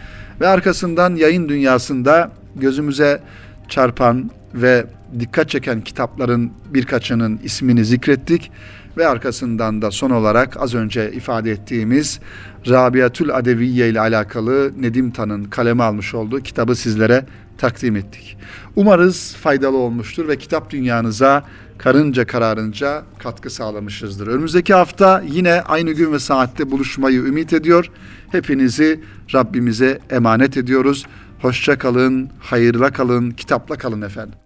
Ve 0.41 0.49
arkasından 0.49 1.17
yayın 1.17 1.49
dünyasında 1.49 2.31
gözümüze 2.57 3.21
çarpan 3.69 4.31
ve 4.55 4.87
dikkat 5.21 5.49
çeken 5.49 5.81
kitapların 5.81 6.53
birkaçının 6.71 7.41
ismini 7.45 7.85
zikrettik 7.85 8.51
ve 8.97 9.09
arkasından 9.09 9.83
da 9.83 9.91
son 9.91 10.11
olarak 10.11 10.57
az 10.63 10.75
önce 10.75 11.13
ifade 11.13 11.51
ettiğimiz 11.51 12.21
Rabiatül 12.69 13.35
Adeviye 13.35 13.89
ile 13.89 14.01
alakalı 14.01 14.73
Nedim 14.83 15.11
Tan'ın 15.11 15.45
kaleme 15.45 15.83
almış 15.83 16.15
olduğu 16.15 16.41
kitabı 16.41 16.77
sizlere 16.77 17.27
takdim 17.59 17.97
ettik. 17.97 18.37
Umarız 18.77 19.35
faydalı 19.35 19.77
olmuştur 19.77 20.29
ve 20.29 20.39
kitap 20.39 20.71
dünyanıza 20.71 21.45
karınca 21.79 22.27
kararınca 22.27 23.03
katkı 23.19 23.51
sağlamışızdır. 23.51 24.27
Önümüzdeki 24.27 24.75
hafta 24.75 25.23
yine 25.27 25.63
aynı 25.63 25.93
gün 25.93 26.13
ve 26.13 26.19
saatte 26.19 26.71
buluşmayı 26.71 27.21
ümit 27.21 27.53
ediyor. 27.53 27.91
Hepinizi 28.35 29.01
Rabbimize 29.35 29.99
emanet 30.11 30.57
ediyoruz. 30.57 31.07
Hoşça 31.43 31.79
kalın, 31.79 32.31
hayırla 32.41 32.91
kalın, 32.91 33.31
kitapla 33.31 33.77
kalın 33.77 34.03
efendim. 34.03 34.44